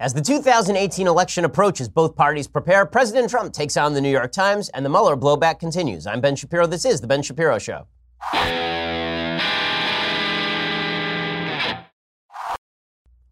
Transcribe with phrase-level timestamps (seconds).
[0.00, 2.86] As the 2018 election approaches, both parties prepare.
[2.86, 6.06] President Trump takes on the New York Times, and the Mueller blowback continues.
[6.06, 6.66] I'm Ben Shapiro.
[6.66, 7.86] This is The Ben Shapiro Show.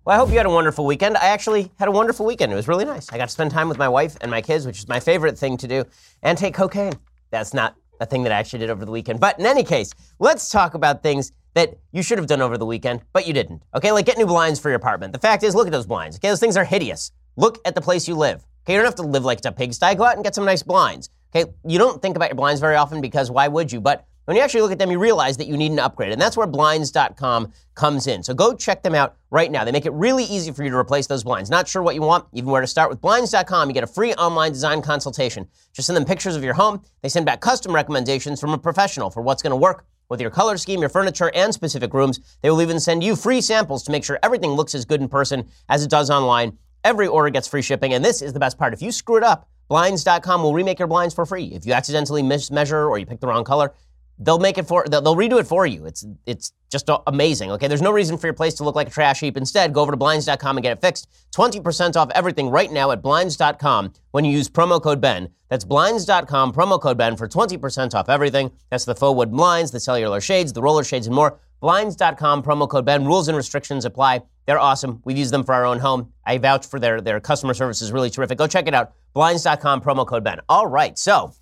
[0.04, 1.16] Well, I hope you had a wonderful weekend.
[1.16, 2.52] I actually had a wonderful weekend.
[2.52, 3.10] It was really nice.
[3.10, 5.38] I got to spend time with my wife and my kids, which is my favorite
[5.38, 5.86] thing to do,
[6.22, 6.92] and take cocaine.
[7.30, 9.20] That's not a thing that I actually did over the weekend.
[9.20, 12.64] But in any case, let's talk about things that you should have done over the
[12.64, 13.62] weekend, but you didn't.
[13.74, 15.12] Okay, like get new blinds for your apartment.
[15.12, 16.16] The fact is, look at those blinds.
[16.16, 17.12] Okay, those things are hideous.
[17.36, 18.44] Look at the place you live.
[18.64, 19.94] Okay, you don't have to live like it's a pigsty.
[19.96, 21.10] Go out and get some nice blinds.
[21.34, 23.80] Okay, you don't think about your blinds very often because why would you?
[23.80, 26.12] But when you actually look at them, you realize that you need an upgrade.
[26.12, 28.22] And that's where blinds.com comes in.
[28.22, 29.64] So go check them out right now.
[29.64, 31.48] They make it really easy for you to replace those blinds.
[31.48, 32.90] Not sure what you want, even where to start.
[32.90, 35.48] With blinds.com, you get a free online design consultation.
[35.72, 36.82] Just send them pictures of your home.
[37.00, 40.30] They send back custom recommendations from a professional for what's going to work with your
[40.30, 42.20] color scheme, your furniture, and specific rooms.
[42.42, 45.08] They will even send you free samples to make sure everything looks as good in
[45.08, 46.56] person as it does online.
[46.84, 48.72] Every order gets free shipping, and this is the best part.
[48.72, 51.44] If you screw it up, Blinds.com will remake your blinds for free.
[51.52, 53.74] If you accidentally mismeasure or you pick the wrong color,
[54.18, 55.86] they'll make it for they'll, redo it for you.
[55.86, 57.50] It's it's just amazing.
[57.52, 59.36] Okay, there's no reason for your place to look like a trash heap.
[59.36, 61.08] Instead, go over to blinds.com and get it fixed.
[61.34, 65.28] 20% off everything right now at blinds.com when you use promo code Ben.
[65.48, 68.50] That's blinds.com promo code Ben for 20% off everything.
[68.70, 71.38] That's the faux wood blinds, the cellular shades, the roller shades and more.
[71.60, 73.04] Blinds.com promo code Ben.
[73.04, 74.22] Rules and restrictions apply.
[74.46, 75.02] They're awesome.
[75.04, 76.12] We've used them for our own home.
[76.24, 78.38] I vouch for their their customer service is really terrific.
[78.38, 78.92] Go check it out.
[79.12, 80.40] Blinds.com promo code Ben.
[80.48, 80.96] All right.
[80.98, 81.34] So,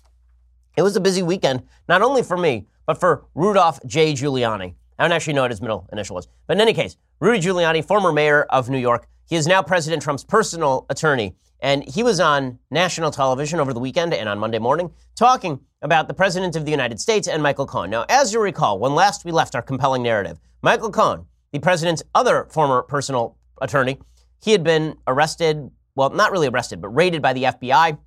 [0.77, 4.13] it was a busy weekend, not only for me, but for Rudolph J.
[4.13, 4.75] Giuliani.
[4.99, 6.27] I don't actually know what his middle initial was.
[6.45, 10.01] But in any case, Rudy Giuliani, former mayor of New York, he is now President
[10.01, 11.35] Trump's personal attorney.
[11.59, 16.07] And he was on national television over the weekend and on Monday morning talking about
[16.07, 17.89] the President of the United States and Michael Cohen.
[17.89, 22.03] Now, as you recall, when last we left our compelling narrative, Michael Cohen, the President's
[22.13, 23.97] other former personal attorney,
[24.43, 27.97] he had been arrested, well, not really arrested, but raided by the FBI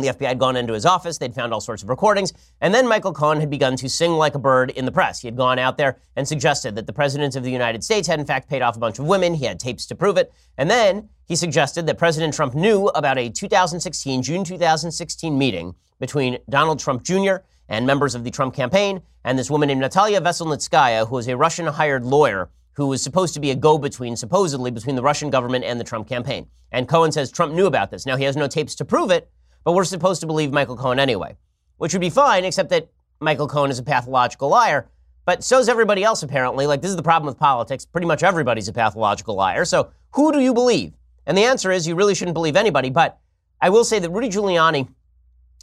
[0.00, 2.86] the FBI had gone into his office, they'd found all sorts of recordings, and then
[2.86, 5.20] Michael Cohen had begun to sing like a bird in the press.
[5.20, 8.20] He had gone out there and suggested that the President of the United States had
[8.20, 9.34] in fact paid off a bunch of women.
[9.34, 10.32] He had tapes to prove it.
[10.56, 16.38] And then he suggested that President Trump knew about a 2016, June 2016 meeting between
[16.48, 17.36] Donald Trump Jr.
[17.68, 21.36] and members of the Trump campaign and this woman named Natalia Veselnitskaya, who was a
[21.36, 22.48] Russian hired lawyer
[22.78, 25.84] who was supposed to be a go between, supposedly, between the Russian government and the
[25.84, 26.46] Trump campaign.
[26.70, 28.06] And Cohen says Trump knew about this.
[28.06, 29.28] Now, he has no tapes to prove it,
[29.64, 31.36] but we're supposed to believe Michael Cohen anyway,
[31.76, 32.88] which would be fine, except that
[33.20, 34.88] Michael Cohen is a pathological liar.
[35.24, 36.66] But so's everybody else, apparently.
[36.66, 37.84] Like, this is the problem with politics.
[37.84, 39.64] Pretty much everybody's a pathological liar.
[39.64, 40.94] So, who do you believe?
[41.26, 42.88] And the answer is you really shouldn't believe anybody.
[42.88, 43.18] But
[43.60, 44.88] I will say that Rudy Giuliani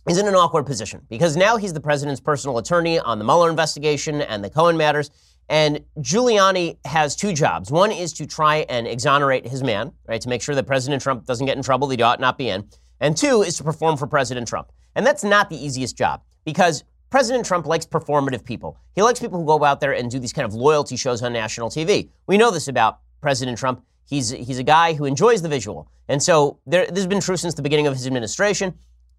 [0.08, 3.50] is in an awkward position because now he's the president's personal attorney on the Mueller
[3.50, 5.10] investigation and the Cohen matters.
[5.50, 7.72] And Giuliani has two jobs.
[7.72, 11.26] One is to try and exonerate his man, right, to make sure that President Trump
[11.26, 12.68] doesn't get in trouble that he ought not be in.
[13.00, 14.72] And two is to perform for President Trump.
[14.96, 18.78] And that's not the easiest job because President Trump likes performative people.
[18.94, 21.34] He likes people who go out there and do these kind of loyalty shows on
[21.34, 22.10] national TV.
[22.28, 23.84] We know this about President Trump.
[24.08, 25.90] He's, he's a guy who enjoys the visual.
[26.08, 28.74] And so there, this has been true since the beginning of his administration.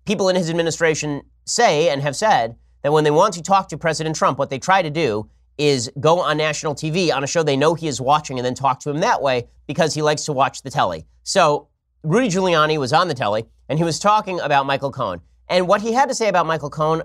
[0.04, 3.78] People in his administration say and have said that when they want to talk to
[3.78, 7.43] President Trump, what they try to do is go on national TV on a show
[7.43, 10.25] they know he is watching and then talk to him that way because he likes
[10.26, 11.06] to watch the telly.
[11.22, 11.69] So
[12.03, 15.21] Rudy Giuliani was on the telly and he was talking about Michael Cohen.
[15.49, 17.03] And what he had to say about Michael Cohen,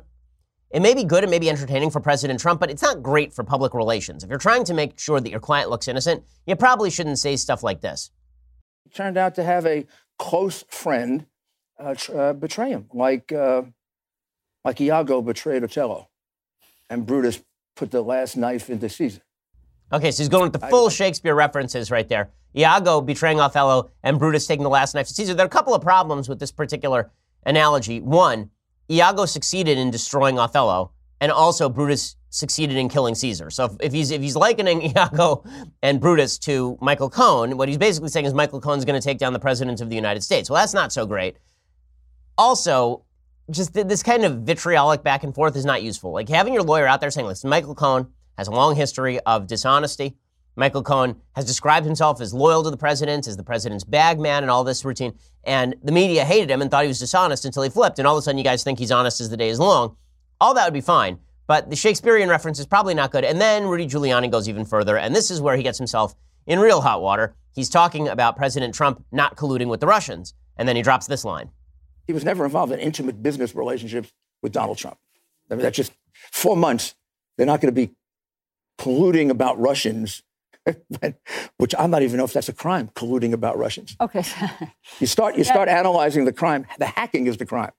[0.71, 3.33] it may be good, it may be entertaining for President Trump, but it's not great
[3.33, 4.23] for public relations.
[4.23, 7.35] If you're trying to make sure that your client looks innocent, you probably shouldn't say
[7.35, 8.11] stuff like this.
[8.83, 9.85] He turned out to have a
[10.17, 11.25] close friend
[11.79, 13.63] uh, uh, betray him, like uh,
[14.63, 16.09] like Iago betrayed Othello,
[16.89, 17.43] and Brutus
[17.75, 19.21] put the last knife into Caesar.
[19.93, 22.31] Okay, so he's going with the full I, Shakespeare references right there.
[22.55, 25.33] Iago betraying Othello and Brutus taking the last knife to Caesar.
[25.33, 27.11] There are a couple of problems with this particular
[27.45, 27.99] analogy.
[27.99, 28.49] One,
[28.89, 33.49] Iago succeeded in destroying Othello, and also Brutus succeeded in killing Caesar.
[33.49, 35.43] So if, if he's if he's likening Iago
[35.81, 39.17] and Brutus to Michael Cohen, what he's basically saying is Michael Cohen's going to take
[39.17, 40.49] down the president of the United States.
[40.49, 41.37] Well, that's not so great.
[42.37, 43.03] Also,
[43.49, 46.11] just this kind of vitriolic back and forth is not useful.
[46.11, 48.07] Like having your lawyer out there saying, "Listen, Michael Cohen
[48.41, 50.17] has a long history of dishonesty."
[50.55, 54.43] Michael Cohen has described himself as loyal to the president, as the president's bag man,
[54.43, 55.13] and all this routine.
[55.43, 57.99] And the media hated him and thought he was dishonest until he flipped.
[57.99, 59.95] And all of a sudden, you guys think he's honest as the day is long.
[60.41, 61.19] All that would be fine.
[61.47, 63.23] But the Shakespearean reference is probably not good.
[63.23, 64.97] And then Rudy Giuliani goes even further.
[64.97, 66.15] And this is where he gets himself
[66.45, 67.35] in real hot water.
[67.53, 70.33] He's talking about President Trump not colluding with the Russians.
[70.57, 71.49] And then he drops this line
[72.07, 74.11] He was never involved in intimate business relationships
[74.41, 74.97] with Donald Trump.
[75.49, 75.91] I mean, that's just
[76.31, 76.95] four months.
[77.37, 77.93] They're not going to be
[78.81, 80.23] colluding about Russians
[81.57, 83.95] which I'm not even know if that's a crime, colluding about Russians.
[83.99, 84.23] Okay.
[84.99, 86.67] you start you start analyzing the crime.
[86.77, 87.71] The hacking is the crime.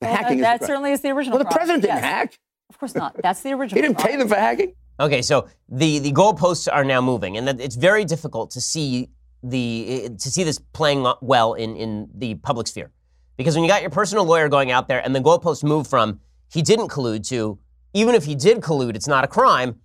[0.00, 1.36] The well, hacking that, that certainly is the original.
[1.36, 1.58] Well, the crime.
[1.58, 2.04] president didn't yes.
[2.04, 2.38] hack.
[2.70, 3.20] Of course not.
[3.22, 3.76] That's the original.
[3.76, 4.12] he didn't crime.
[4.12, 4.72] pay them for hacking.
[4.98, 9.10] Okay, so the the goalposts are now moving, and it's very difficult to see
[9.42, 12.90] the to see this playing well in in the public sphere,
[13.36, 16.20] because when you got your personal lawyer going out there, and the goalposts move from
[16.50, 17.58] he didn't collude to
[17.92, 19.80] even if he did collude, it's not a crime.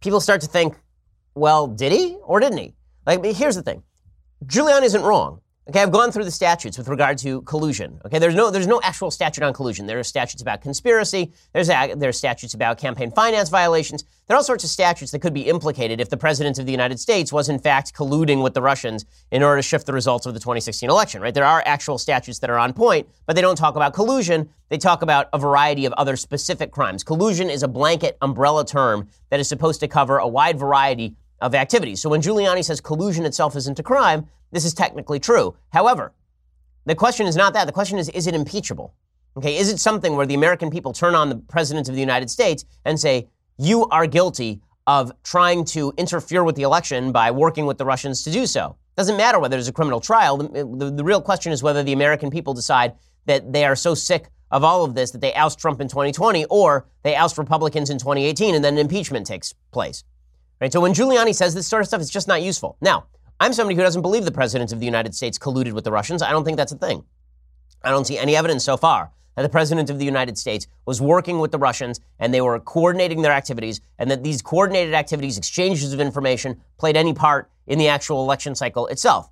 [0.00, 0.76] People start to think,
[1.34, 2.74] well, did he or didn't he?
[3.06, 3.82] Like, here's the thing:
[4.46, 5.40] Giuliani isn't wrong.
[5.70, 8.00] Okay, I've gone through the statutes with regard to collusion.
[8.04, 9.86] Okay, there's no there's no actual statute on collusion.
[9.86, 11.32] There are statutes about conspiracy.
[11.52, 14.02] There's a, there's statutes about campaign finance violations.
[14.26, 16.72] There are all sorts of statutes that could be implicated if the president of the
[16.72, 20.26] United States was in fact colluding with the Russians in order to shift the results
[20.26, 21.22] of the 2016 election.
[21.22, 21.32] Right?
[21.32, 24.48] There are actual statutes that are on point, but they don't talk about collusion.
[24.70, 27.04] They talk about a variety of other specific crimes.
[27.04, 31.54] Collusion is a blanket umbrella term that is supposed to cover a wide variety of
[31.54, 32.00] activities.
[32.00, 35.56] So when Giuliani says collusion itself isn't a crime, this is technically true.
[35.72, 36.12] However,
[36.86, 37.66] the question is not that.
[37.66, 38.94] The question is, is it impeachable?
[39.36, 42.30] Okay, is it something where the American people turn on the President of the United
[42.30, 43.28] States and say,
[43.58, 48.24] you are guilty of trying to interfere with the election by working with the Russians
[48.24, 48.76] to do so?
[48.96, 50.36] Doesn't matter whether there's a criminal trial.
[50.36, 52.94] The, the, the real question is whether the American people decide
[53.26, 56.44] that they are so sick of all of this that they oust Trump in 2020
[56.46, 60.02] or they oust Republicans in 2018 and then an impeachment takes place.
[60.60, 60.72] Right?
[60.72, 62.76] So when Giuliani says this sort of stuff, it's just not useful.
[62.80, 63.06] Now,
[63.38, 66.20] I'm somebody who doesn't believe the president of the United States colluded with the Russians.
[66.20, 67.04] I don't think that's a thing.
[67.82, 71.00] I don't see any evidence so far that the president of the United States was
[71.00, 75.38] working with the Russians and they were coordinating their activities and that these coordinated activities,
[75.38, 79.30] exchanges of information, played any part in the actual election cycle itself.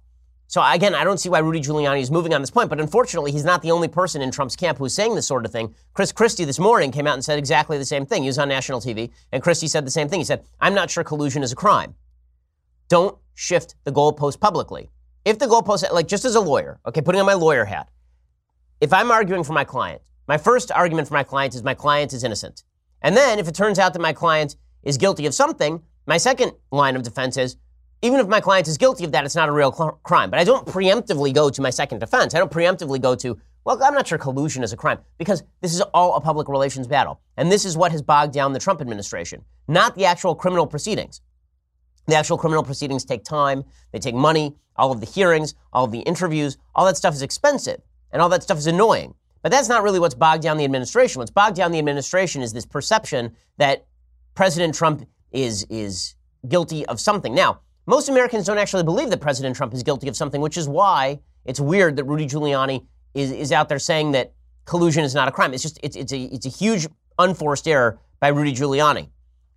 [0.51, 3.33] So again, I don't see why Rudy Giuliani is moving on this point, but unfortunately,
[3.33, 5.75] he's not the only person in Trump's camp who's saying this sort of thing.
[5.93, 8.23] Chris Christie this morning came out and said exactly the same thing.
[8.23, 10.21] He was on national TV, and Christie said the same thing.
[10.21, 11.95] He said, I'm not sure collusion is a crime.
[12.89, 14.91] Don't shift the goalpost publicly.
[15.27, 17.91] If the goalpost, like just as a lawyer, okay, putting on my lawyer hat,
[18.81, 22.15] if I'm arguing for my client, my first argument for my client is my client
[22.15, 22.65] is innocent.
[23.03, 26.53] And then if it turns out that my client is guilty of something, my second
[26.71, 27.57] line of defense is
[28.03, 30.31] even if my client is guilty of that, it's not a real cl- crime.
[30.31, 32.35] But I don't preemptively go to my second defense.
[32.35, 35.75] I don't preemptively go to, well, I'm not sure collusion is a crime because this
[35.75, 37.21] is all a public relations battle.
[37.37, 41.21] And this is what has bogged down the Trump administration, not the actual criminal proceedings.
[42.07, 45.91] The actual criminal proceedings take time, they take money, all of the hearings, all of
[45.91, 49.15] the interviews, all that stuff is expensive, and all that stuff is annoying.
[49.43, 51.19] But that's not really what's bogged down the administration.
[51.19, 53.87] What's bogged down the administration is this perception that
[54.35, 56.15] President Trump is, is
[56.49, 57.35] guilty of something.
[57.35, 60.69] Now, most Americans don't actually believe that President Trump is guilty of something, which is
[60.69, 64.35] why it's weird that Rudy Giuliani is, is out there saying that
[64.67, 65.55] collusion is not a crime.
[65.55, 66.87] It's just, it's, it's, a, it's a huge
[67.19, 69.09] unforced error by Rudy Giuliani.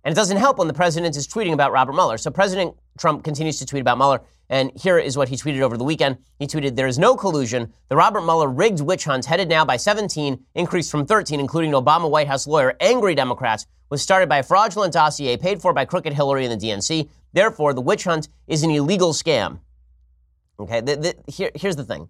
[0.04, 2.16] And it doesn't help when the president is tweeting about Robert Mueller.
[2.16, 4.22] So President Trump continues to tweet about Mueller.
[4.48, 6.16] And here is what he tweeted over the weekend.
[6.38, 7.70] He tweeted, There is no collusion.
[7.90, 11.84] The Robert Mueller rigged witch hunt, headed now by 17, increased from 13, including an
[11.84, 15.84] Obama White House lawyer, angry Democrats, was started by a fraudulent dossier paid for by
[15.84, 17.10] crooked Hillary and the DNC.
[17.32, 19.60] Therefore, the witch hunt is an illegal scam.
[20.60, 22.08] Okay, the, the, here, here's the thing.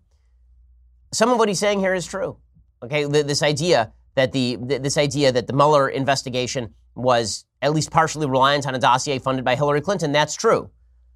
[1.13, 2.37] Some of what he's saying here is true.
[2.83, 7.91] Okay, the, this idea that the this idea that the Mueller investigation was at least
[7.91, 10.13] partially reliant on a dossier funded by Hillary Clinton.
[10.13, 10.71] That's true.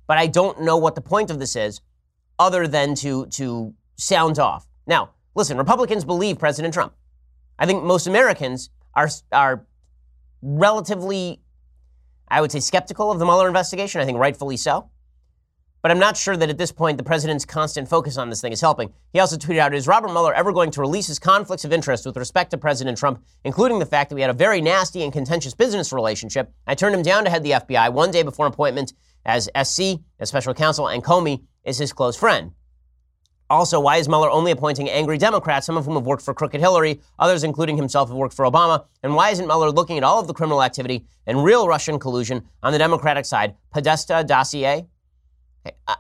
[0.06, 1.80] But I don't know what the point of this is
[2.38, 4.66] other than to, to sound off.
[4.86, 6.94] Now, listen, Republicans believe President Trump.
[7.58, 9.66] I think most Americans are, are
[10.42, 11.40] relatively,
[12.28, 14.00] I would say, skeptical of the Mueller investigation.
[14.00, 14.90] I think rightfully so.
[15.86, 18.52] But I'm not sure that at this point the president's constant focus on this thing
[18.52, 18.92] is helping.
[19.12, 22.04] He also tweeted out Is Robert Mueller ever going to release his conflicts of interest
[22.04, 25.12] with respect to President Trump, including the fact that we had a very nasty and
[25.12, 26.52] contentious business relationship?
[26.66, 30.28] I turned him down to head the FBI one day before appointment as SC, as
[30.28, 32.50] special counsel, and Comey is his close friend.
[33.48, 36.60] Also, why is Mueller only appointing angry Democrats, some of whom have worked for crooked
[36.60, 38.84] Hillary, others, including himself, have worked for Obama?
[39.02, 42.44] And why isn't Mueller looking at all of the criminal activity and real Russian collusion
[42.62, 43.54] on the Democratic side?
[43.70, 44.86] Podesta dossier?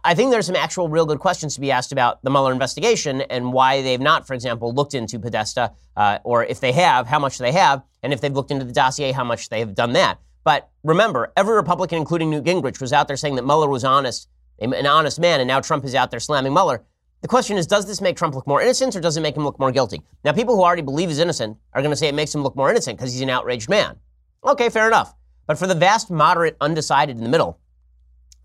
[0.04, 3.22] I think there's some actual real good questions to be asked about the Mueller investigation
[3.22, 7.18] and why they've not, for example, looked into Podesta, uh, or if they have, how
[7.18, 9.92] much they have, and if they've looked into the dossier, how much they have done
[9.94, 10.20] that.
[10.44, 14.28] But remember, every Republican, including Newt Gingrich, was out there saying that Mueller was honest,
[14.60, 16.84] an honest man, and now Trump is out there slamming Mueller.
[17.22, 19.44] The question is, does this make Trump look more innocent or does it make him
[19.44, 20.02] look more guilty?
[20.24, 22.56] Now, people who already believe he's innocent are going to say it makes him look
[22.56, 23.96] more innocent because he's an outraged man.
[24.44, 25.14] Okay, fair enough.
[25.46, 27.58] But for the vast moderate undecided in the middle,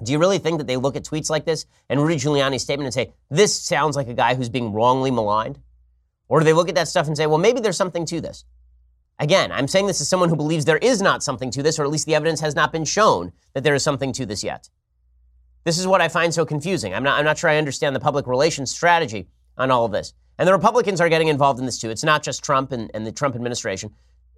[0.04, 2.86] do you really think that they look at tweets like this and Rudy Giuliani's statement
[2.86, 5.60] and say, this sounds like a guy who's being wrongly maligned?
[6.28, 8.46] Or do they look at that stuff and say, well, maybe there's something to this?
[9.20, 11.84] Again, I'm saying this as someone who believes there is not something to this, or
[11.84, 14.70] at least the evidence has not been shown that there is something to this yet.
[15.64, 16.94] This is what I find so confusing.
[16.94, 19.28] I'm not, I'm not sure I understand the public relations strategy
[19.58, 20.14] on all of this.
[20.38, 21.90] And the Republicans are getting involved in this too.
[21.90, 23.92] It's not just Trump and, and the Trump administration.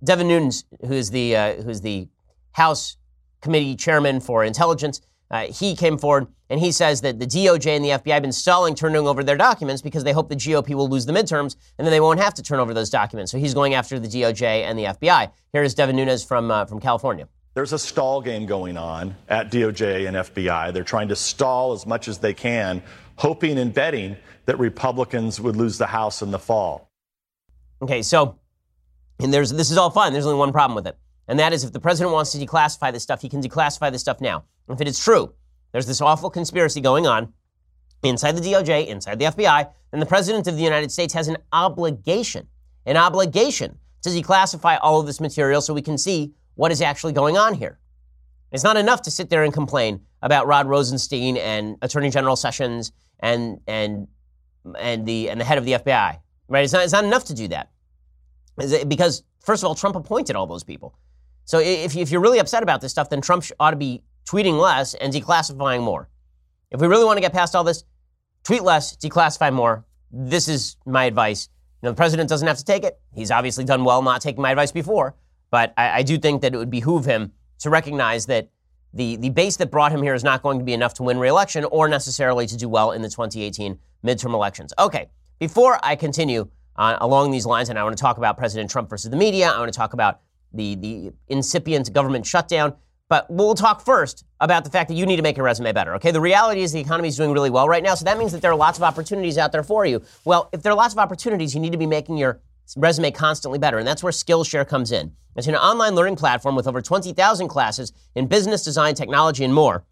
[0.04, 2.10] Devin Nunes, who is the, uh, who is the
[2.52, 2.98] House
[3.42, 5.02] Committee Chairman for Intelligence,
[5.32, 8.32] uh, he came forward and he says that the DOJ and the FBI have been
[8.32, 11.88] stalling turning over their documents because they hope the GOP will lose the midterms and
[11.88, 13.32] then they won't have to turn over those documents.
[13.32, 15.32] So he's going after the DOJ and the FBI.
[15.54, 17.28] Here is Devin Nunes from, uh, from California.
[17.54, 20.74] There's a stall game going on at DOJ and FBI.
[20.74, 22.82] They're trying to stall as much as they can,
[23.16, 26.90] hoping and betting that Republicans would lose the House in the fall.
[27.82, 28.40] Okay, so
[29.20, 30.14] and there's this is all fine.
[30.14, 30.98] There's only one problem with it.
[31.28, 34.02] And that is if the president wants to declassify this stuff, he can declassify this
[34.02, 34.46] stuff now.
[34.68, 35.34] If it is true,
[35.72, 37.34] there's this awful conspiracy going on
[38.04, 41.38] inside the DOJ, inside the FBI, then the president of the United States has an
[41.54, 42.48] obligation,
[42.86, 47.14] an obligation to declassify all of this material so we can see what is actually
[47.14, 47.80] going on here.
[48.52, 52.92] It's not enough to sit there and complain about Rod Rosenstein and Attorney General Sessions
[53.20, 54.08] and and
[54.78, 56.20] and the and the head of the FBI.
[56.48, 56.64] Right?
[56.64, 57.72] It's not, it's not enough to do that.
[58.88, 60.96] Because first of all, Trump appointed all those people.
[61.46, 64.60] So if, if you're really upset about this stuff, then Trump ought to be tweeting
[64.60, 66.10] less and declassifying more.
[66.72, 67.84] If we really want to get past all this,
[68.44, 69.86] tweet less, declassify more.
[70.12, 71.50] This is my advice.
[71.82, 73.00] You know, the president doesn't have to take it.
[73.14, 75.16] He's obviously done well not taking my advice before,
[75.54, 78.50] but I, I do think that it would behoove him to recognize that
[78.92, 81.20] the, the base that brought him here is not going to be enough to win
[81.20, 84.74] re-election or necessarily to do well in the 2018 midterm elections.
[84.80, 88.68] Okay, before I continue uh, along these lines, and I want to talk about President
[88.68, 90.22] Trump versus the media, I want to talk about
[90.54, 92.74] the, the incipient government shutdown.
[93.08, 95.94] But we'll talk first about the fact that you need to make your resume better.
[95.98, 98.32] Okay, the reality is the economy is doing really well right now, so that means
[98.32, 100.02] that there are lots of opportunities out there for you.
[100.26, 102.42] Well, if there are lots of opportunities, you need to be making your
[102.76, 105.12] resume constantly better, and that's where Skillshare comes in.
[105.36, 109.84] It's an online learning platform with over 20,000 classes in business, design, technology, and more.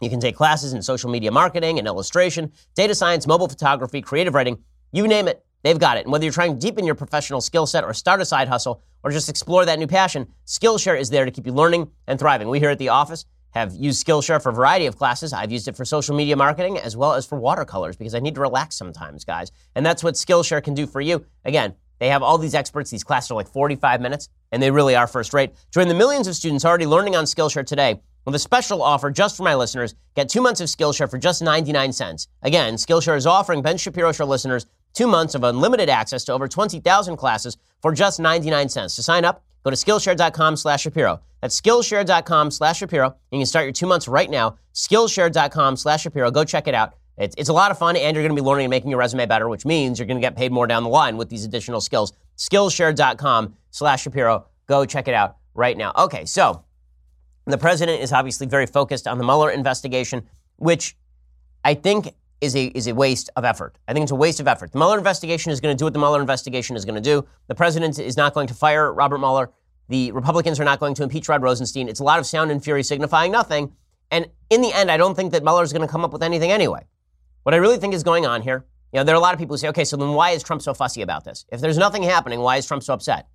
[0.00, 4.34] You can take classes in social media marketing and illustration, data science, mobile photography, creative
[4.34, 4.58] writing,
[4.92, 5.44] you name it.
[5.62, 6.04] They've got it.
[6.04, 8.82] And whether you're trying to deepen your professional skill set or start a side hustle
[9.02, 12.48] or just explore that new passion, Skillshare is there to keep you learning and thriving.
[12.48, 15.32] We here at the office have used Skillshare for a variety of classes.
[15.32, 18.36] I've used it for social media marketing as well as for watercolors because I need
[18.36, 19.50] to relax sometimes, guys.
[19.74, 21.26] And that's what Skillshare can do for you.
[21.44, 22.90] Again, they have all these experts.
[22.90, 25.52] These classes are like 45 minutes, and they really are first rate.
[25.70, 29.36] Join the millions of students already learning on Skillshare today with a special offer just
[29.36, 29.94] for my listeners.
[30.16, 32.26] Get two months of Skillshare for just 99 cents.
[32.42, 36.48] Again, Skillshare is offering Ben Shapiro Show listeners two months of unlimited access to over
[36.48, 38.96] 20,000 classes for just 99 cents.
[38.96, 41.20] To sign up, go to Skillshare.com slash Shapiro.
[41.40, 43.14] That's Skillshare.com slash Shapiro.
[43.30, 44.56] You can start your two months right now.
[44.74, 46.30] Skillshare.com slash Shapiro.
[46.30, 46.94] Go check it out.
[47.20, 48.98] It's, it's a lot of fun, and you're going to be learning and making your
[48.98, 51.44] resume better, which means you're going to get paid more down the line with these
[51.44, 52.14] additional skills.
[52.38, 54.46] Skillshare.com slash Shapiro.
[54.66, 55.92] Go check it out right now.
[55.98, 56.64] Okay, so
[57.44, 60.96] the president is obviously very focused on the Mueller investigation, which
[61.62, 63.76] I think is a, is a waste of effort.
[63.86, 64.72] I think it's a waste of effort.
[64.72, 67.26] The Mueller investigation is going to do what the Mueller investigation is going to do.
[67.48, 69.50] The president is not going to fire Robert Mueller.
[69.88, 71.86] The Republicans are not going to impeach Rod Rosenstein.
[71.86, 73.72] It's a lot of sound and fury signifying nothing.
[74.10, 76.22] And in the end, I don't think that Mueller is going to come up with
[76.22, 76.86] anything anyway.
[77.42, 79.40] What I really think is going on here, you know, there are a lot of
[79.40, 81.46] people who say, okay, so then why is Trump so fussy about this?
[81.50, 83.28] If there's nothing happening, why is Trump so upset?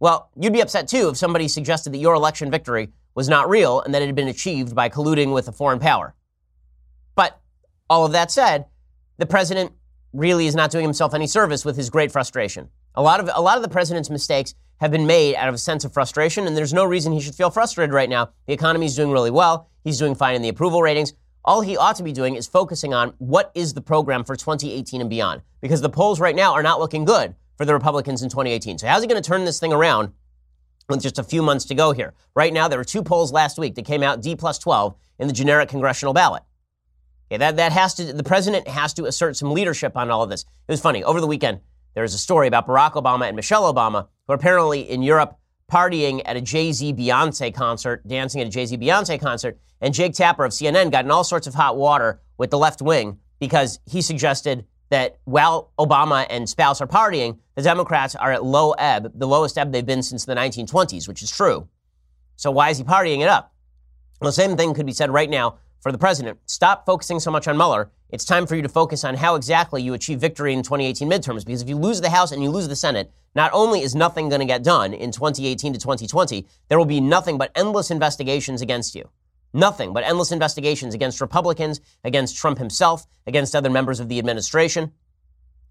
[0.00, 3.80] Well, you'd be upset too if somebody suggested that your election victory was not real
[3.80, 6.14] and that it had been achieved by colluding with a foreign power.
[7.14, 7.40] But
[7.90, 8.66] all of that said,
[9.16, 9.72] the president
[10.12, 12.68] really is not doing himself any service with his great frustration.
[12.94, 15.58] A lot of a lot of the president's mistakes have been made out of a
[15.58, 18.30] sense of frustration, and there's no reason he should feel frustrated right now.
[18.46, 19.68] The economy is doing really well.
[19.82, 21.12] He's doing fine in the approval ratings.
[21.44, 25.00] All he ought to be doing is focusing on what is the program for 2018
[25.00, 28.28] and beyond, because the polls right now are not looking good for the Republicans in
[28.28, 28.78] 2018.
[28.78, 30.12] So how's he going to turn this thing around
[30.88, 32.14] with just a few months to go here?
[32.34, 35.26] Right now, there were two polls last week that came out D plus 12 in
[35.26, 36.42] the generic congressional ballot.
[37.30, 40.30] Okay, that, that has to, the president has to assert some leadership on all of
[40.30, 40.42] this.
[40.42, 41.04] It was funny.
[41.04, 41.60] Over the weekend,
[41.94, 45.37] there was a story about Barack Obama and Michelle Obama, who are apparently in Europe
[45.70, 49.58] partying at a Jay Z Beyonce concert, dancing at a Jay Z Beyonce concert.
[49.80, 52.82] And Jake Tapper of CNN got in all sorts of hot water with the left
[52.82, 58.44] wing because he suggested that while Obama and spouse are partying, the Democrats are at
[58.44, 61.68] low ebb, the lowest ebb they've been since the 1920s, which is true.
[62.36, 63.52] So why is he partying it up?
[64.20, 66.38] Well, the same thing could be said right now for the president.
[66.46, 67.90] Stop focusing so much on Mueller.
[68.10, 71.44] It's time for you to focus on how exactly you achieve victory in 2018 midterms.
[71.44, 74.28] Because if you lose the House and you lose the Senate, not only is nothing
[74.28, 78.62] going to get done in 2018 to 2020, there will be nothing but endless investigations
[78.62, 79.08] against you.
[79.52, 84.92] Nothing but endless investigations against Republicans, against Trump himself, against other members of the administration.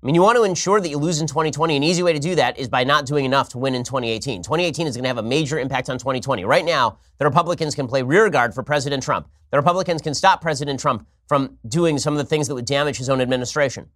[0.01, 1.75] I mean, you want to ensure that you lose in 2020.
[1.75, 4.43] An easy way to do that is by not doing enough to win in 2018.
[4.43, 6.45] 2018 is going to have a major impact on 2020.
[6.45, 9.27] Right now, the Republicans can play rearguard for President Trump.
[9.49, 12.97] The Republicans can stop President Trump from doing some of the things that would damage
[12.97, 13.89] his own administration.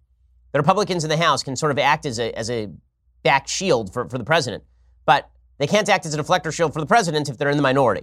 [0.50, 2.68] The Republicans in the House can sort of act as a, as a
[3.22, 4.64] back shield for, for the president,
[5.06, 7.62] but they can't act as a deflector shield for the president if they're in the
[7.62, 8.02] minority.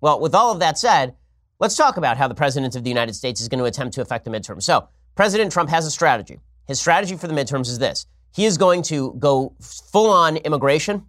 [0.00, 1.16] Well, with all of that said,
[1.58, 4.00] let's talk about how the president of the United States is going to attempt to
[4.00, 4.62] affect the midterm.
[4.62, 6.38] So, President Trump has a strategy.
[6.66, 11.06] His strategy for the midterms is this he is going to go full on immigration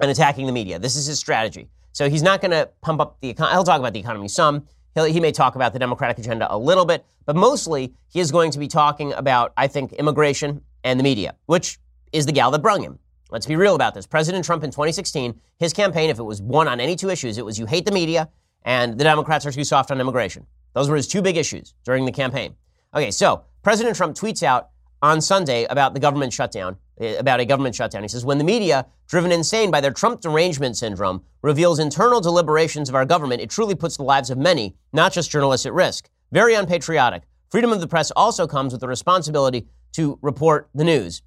[0.00, 0.78] and attacking the media.
[0.78, 1.68] This is his strategy.
[1.92, 3.54] So he's not going to pump up the economy.
[3.54, 4.66] He'll talk about the economy some.
[4.94, 8.30] He'll, he may talk about the Democratic agenda a little bit, but mostly he is
[8.30, 11.78] going to be talking about, I think, immigration and the media, which
[12.12, 12.98] is the gal that brung him.
[13.30, 14.06] Let's be real about this.
[14.06, 17.44] President Trump in 2016, his campaign, if it was one on any two issues, it
[17.44, 18.28] was you hate the media
[18.64, 20.46] and the Democrats are too soft on immigration.
[20.74, 22.54] Those were his two big issues during the campaign.
[22.94, 24.68] Okay, so President Trump tweets out
[25.00, 28.02] on Sunday about the government shutdown, eh, about a government shutdown.
[28.02, 32.90] He says, when the media, driven insane by their Trump derangement syndrome, reveals internal deliberations
[32.90, 36.10] of our government, it truly puts the lives of many, not just journalists, at risk.
[36.30, 37.22] Very unpatriotic.
[37.50, 41.22] Freedom of the press also comes with the responsibility to report the news.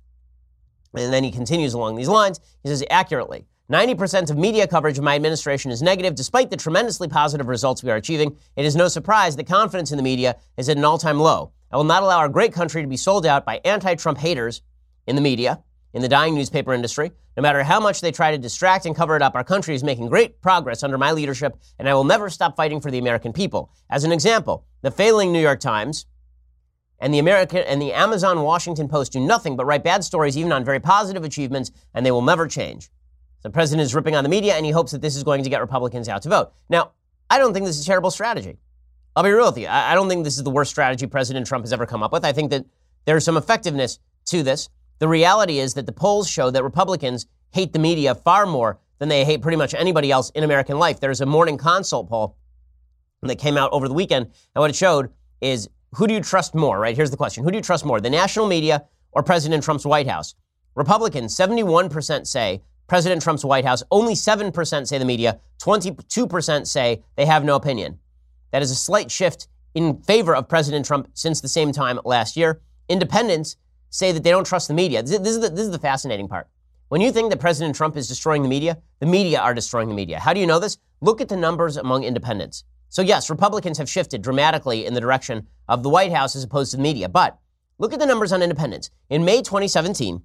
[0.95, 2.39] And then he continues along these lines.
[2.61, 3.47] He says, accurately.
[3.71, 6.13] 90% of media coverage of my administration is negative.
[6.13, 9.97] Despite the tremendously positive results we are achieving, it is no surprise that confidence in
[9.97, 11.51] the media is at an all time low.
[11.71, 14.61] I will not allow our great country to be sold out by anti Trump haters
[15.05, 17.11] in the media, in the dying newspaper industry.
[17.35, 19.83] No matter how much they try to distract and cover it up, our country is
[19.83, 23.33] making great progress under my leadership, and I will never stop fighting for the American
[23.33, 23.71] people.
[23.89, 26.05] As an example, the failing New York Times
[26.99, 30.51] and the American and the Amazon Washington Post do nothing but write bad stories even
[30.51, 32.89] on very positive achievements, and they will never change.
[33.43, 35.49] The president is ripping on the media, and he hopes that this is going to
[35.49, 36.53] get Republicans out to vote.
[36.69, 36.91] Now,
[37.29, 38.57] I don't think this is a terrible strategy.
[39.17, 39.67] I'll be real with you.
[39.67, 42.23] I, don't think this is the worst strategy President Trump has ever come up with.
[42.23, 42.67] I think that
[43.05, 44.69] there's some effectiveness to this.
[44.99, 49.09] The reality is that the polls show that Republicans hate the media far more than
[49.09, 50.99] they hate pretty much anybody else in American life.
[50.99, 52.37] There's a morning consult poll
[53.23, 55.09] that came out over the weekend, and what it showed
[55.41, 56.95] is who do you trust more, right?
[56.95, 60.07] Here's the question Who do you trust more, the national media or President Trump's White
[60.07, 60.35] House?
[60.75, 67.25] Republicans, 71% say President Trump's White House, only 7% say the media, 22% say they
[67.25, 67.97] have no opinion.
[68.57, 72.35] That is a slight shift in favor of President Trump since the same time last
[72.35, 72.59] year.
[72.89, 73.55] Independents
[73.91, 75.03] say that they don't trust the media.
[75.03, 76.47] This is the, this is the fascinating part.
[76.87, 79.93] When you think that President Trump is destroying the media, the media are destroying the
[79.93, 80.19] media.
[80.19, 80.79] How do you know this?
[81.01, 82.63] Look at the numbers among independents.
[82.89, 86.71] So, yes, Republicans have shifted dramatically in the direction of the White House as opposed
[86.71, 87.07] to the media.
[87.07, 87.37] But
[87.77, 88.89] look at the numbers on independents.
[89.11, 90.19] In May 2017,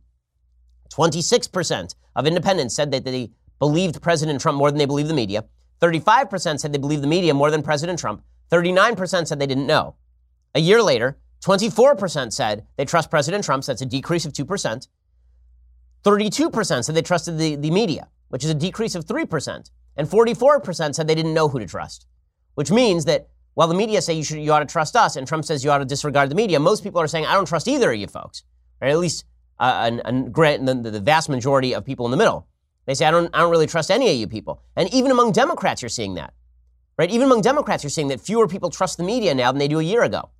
[0.91, 5.45] 26% of independents said that they believed President Trump more than they believed the media.
[5.83, 8.23] 35% said they believed the media more than President Trump.
[8.51, 9.97] 39% said they didn't know.
[10.55, 14.89] A year later, 24% said they trust President Trump, so that's a decrease of 2%.
[16.05, 19.71] 32% said they trusted the, the media, which is a decrease of 3%.
[19.97, 22.07] And 44% said they didn't know who to trust,
[22.55, 25.27] which means that while the media say you, should, you ought to trust us and
[25.27, 27.69] Trump says you ought to disregard the media, most people are saying, I don't trust
[27.69, 28.45] either of you folks,
[28.81, 29.25] or at least
[29.59, 32.47] uh, a, a, the, the vast majority of people in the middle.
[32.87, 34.63] They say, I don't, I don't really trust any of you people.
[34.77, 36.35] And even among Democrats, you're seeing that.
[36.99, 37.11] Right?
[37.11, 39.79] Even among Democrats, you're seeing that fewer people trust the media now than they do
[39.79, 40.31] a year ago.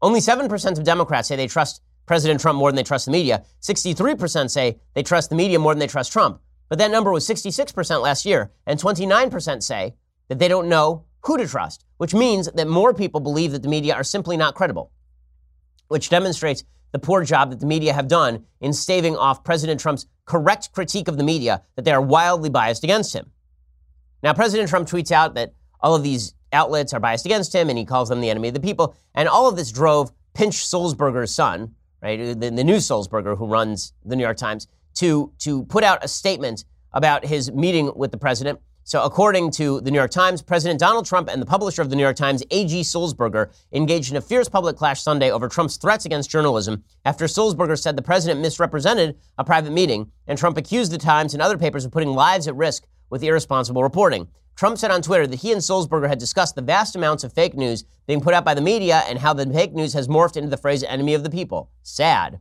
[0.00, 3.44] Only 7% of Democrats say they trust President Trump more than they trust the media.
[3.60, 6.40] 63% say they trust the media more than they trust Trump.
[6.68, 8.50] But that number was 66% last year.
[8.66, 9.94] And 29% say
[10.28, 13.68] that they don't know who to trust, which means that more people believe that the
[13.68, 14.90] media are simply not credible,
[15.88, 20.06] which demonstrates the poor job that the media have done in staving off President Trump's
[20.24, 23.30] correct critique of the media that they are wildly biased against him.
[24.22, 27.78] Now, President Trump tweets out that all of these outlets are biased against him and
[27.78, 28.94] he calls them the enemy of the people.
[29.14, 33.46] And all of this drove Pinch Sulzberger's son, right, uh, the, the new Sulzberger who
[33.46, 38.10] runs the New York Times, to, to put out a statement about his meeting with
[38.10, 41.82] the president so, according to the New York Times, President Donald Trump and the publisher
[41.82, 42.80] of the New York Times, A.G.
[42.80, 47.78] Sulzberger, engaged in a fierce public clash Sunday over Trump's threats against journalism after Sulzberger
[47.78, 51.84] said the president misrepresented a private meeting, and Trump accused the Times and other papers
[51.84, 54.26] of putting lives at risk with irresponsible reporting.
[54.56, 57.54] Trump said on Twitter that he and Sulzberger had discussed the vast amounts of fake
[57.54, 60.50] news being put out by the media and how the fake news has morphed into
[60.50, 61.70] the phrase enemy of the people.
[61.82, 62.40] Sad.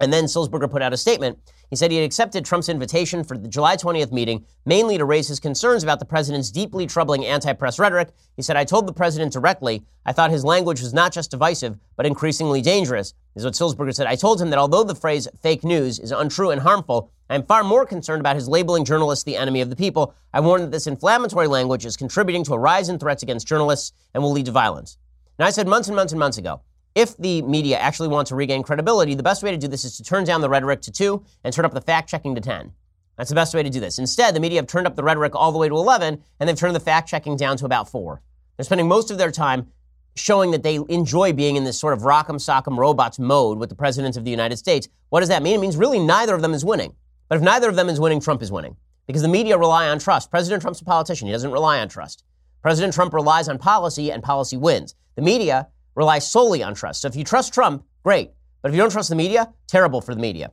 [0.00, 1.38] And then Sulzberger put out a statement
[1.70, 5.28] he said he had accepted Trump's invitation for the July 20th meeting, mainly to raise
[5.28, 8.10] his concerns about the president's deeply troubling anti press rhetoric.
[8.36, 11.78] He said, I told the president directly I thought his language was not just divisive,
[11.96, 13.14] but increasingly dangerous.
[13.36, 14.08] Is what Sulzberger said.
[14.08, 17.44] I told him that although the phrase fake news is untrue and harmful, I am
[17.44, 20.14] far more concerned about his labeling journalists the enemy of the people.
[20.34, 23.92] I warned that this inflammatory language is contributing to a rise in threats against journalists
[24.12, 24.98] and will lead to violence.
[25.38, 26.60] Now, I said months and months and months ago
[26.94, 29.96] if the media actually want to regain credibility, the best way to do this is
[29.96, 32.72] to turn down the rhetoric to two and turn up the fact checking to 10.
[33.16, 33.98] That's the best way to do this.
[33.98, 36.56] Instead, the media have turned up the rhetoric all the way to 11, and they've
[36.56, 38.22] turned the fact checking down to about four.
[38.56, 39.68] They're spending most of their time
[40.16, 43.74] showing that they enjoy being in this sort of rock'em sock'em robots mode with the
[43.74, 44.88] president of the United States.
[45.10, 45.56] What does that mean?
[45.56, 46.94] It means really neither of them is winning.
[47.28, 48.76] But if neither of them is winning, Trump is winning.
[49.06, 50.30] Because the media rely on trust.
[50.30, 51.26] President Trump's a politician.
[51.26, 52.24] He doesn't rely on trust.
[52.62, 54.94] President Trump relies on policy, and policy wins.
[55.14, 57.02] The media relies solely on trust.
[57.02, 58.30] So if you trust Trump, great.
[58.62, 60.52] But if you don't trust the media, terrible for the media.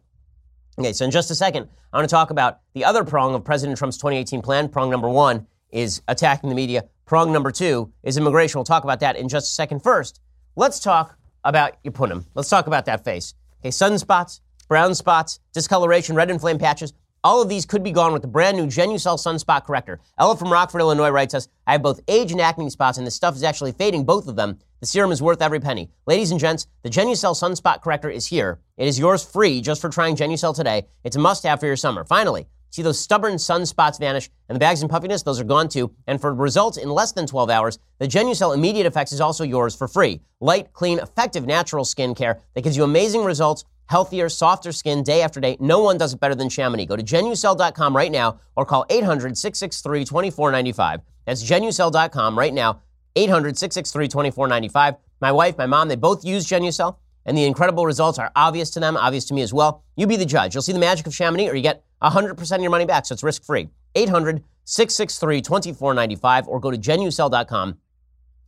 [0.79, 3.43] Okay, so in just a second, I want to talk about the other prong of
[3.43, 4.69] President Trump's 2018 plan.
[4.69, 6.85] Prong number one is attacking the media.
[7.05, 8.59] Prong number two is immigration.
[8.59, 9.81] We'll talk about that in just a second.
[9.81, 10.21] First,
[10.55, 12.25] let's talk about Yapunim.
[12.35, 13.33] Let's talk about that face.
[13.61, 16.93] Okay, sunspots, brown spots, discoloration, red inflamed patches.
[17.23, 19.99] All of these could be gone with the brand new Genucel Sunspot Corrector.
[20.19, 23.15] Ella from Rockford, Illinois writes us, I have both age and acne spots, and this
[23.15, 24.59] stuff is actually fading both of them.
[24.79, 25.89] The serum is worth every penny.
[26.05, 28.59] Ladies and gents, the Genucel Sunspot Corrector is here.
[28.77, 30.85] It is yours free just for trying Genucel today.
[31.03, 32.03] It's a must-have for your summer.
[32.03, 35.91] Finally, see those stubborn sunspots vanish, and the bags and puffiness, those are gone too.
[36.05, 39.75] And for results in less than 12 hours, the Genucel Immediate Effects is also yours
[39.75, 40.21] for free.
[40.41, 45.39] Light, clean, effective natural skincare that gives you amazing results healthier, softer skin day after
[45.39, 45.57] day.
[45.59, 46.85] No one does it better than Chamonix.
[46.85, 51.01] Go to genucel.com right now or call 800 663 2495.
[51.25, 52.81] That's genucel.com right now,
[53.17, 54.95] 800 663 2495.
[55.19, 58.79] My wife, my mom, they both use Genucel, and the incredible results are obvious to
[58.79, 59.83] them, obvious to me as well.
[59.95, 60.53] You be the judge.
[60.53, 63.13] You'll see the magic of Chamonix, or you get 100% of your money back, so
[63.13, 63.69] it's risk free.
[63.95, 67.77] 800 663 2495 or go to genucel.com.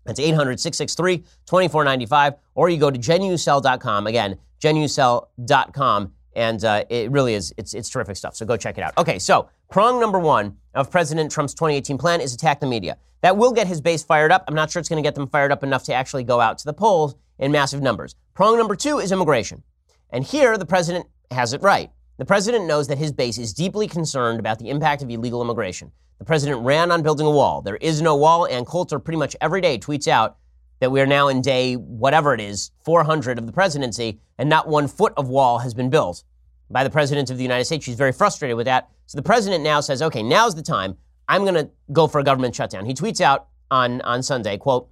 [0.06, 4.08] That's 800 663 2495, or you go to genucel.com.
[4.08, 6.14] Again, genucel.com.
[6.40, 8.34] And uh, it really is, it's, it's terrific stuff.
[8.34, 8.98] So go check it out.
[8.98, 12.98] Okay, so prong number one of President Trump's 2018 plan is attack the media.
[13.20, 14.46] That will get his base fired up.
[14.48, 16.58] I'm not sure it's going to get them fired up enough to actually go out
[16.60, 18.16] to the polls in massive numbers.
[18.36, 19.64] Prong number two is immigration.
[20.12, 21.92] And here, the president has it right.
[22.20, 25.92] The president knows that his base is deeply concerned about the impact of illegal immigration.
[26.20, 27.62] The president ran on building a wall.
[27.62, 30.38] There is no wall, and Coulter pretty much every day tweets out
[30.80, 34.70] that we are now in day whatever it is, 400 of the presidency, and not
[34.70, 36.24] one foot of wall has been built
[36.70, 37.86] by the president of the United States.
[37.86, 38.90] She's very frustrated with that.
[39.06, 40.98] So the president now says, okay, now's the time.
[41.28, 42.86] I'm going to go for a government shutdown.
[42.86, 44.90] He tweets out on, on Sunday, quote,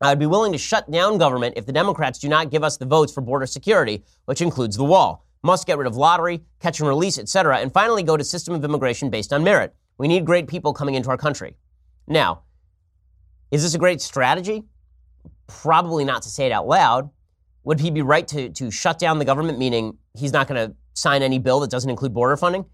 [0.00, 2.86] I'd be willing to shut down government if the Democrats do not give us the
[2.86, 5.24] votes for border security, which includes the wall.
[5.42, 8.64] Must get rid of lottery, catch and release, etc., and finally go to system of
[8.64, 9.74] immigration based on merit.
[9.96, 11.56] We need great people coming into our country.
[12.06, 12.42] Now,
[13.50, 14.64] is this a great strategy?
[15.48, 17.10] probably not to say it out loud.
[17.64, 20.76] Would he be right to, to shut down the government, meaning he's not going to
[20.98, 22.66] sign any bill that doesn't include border funding?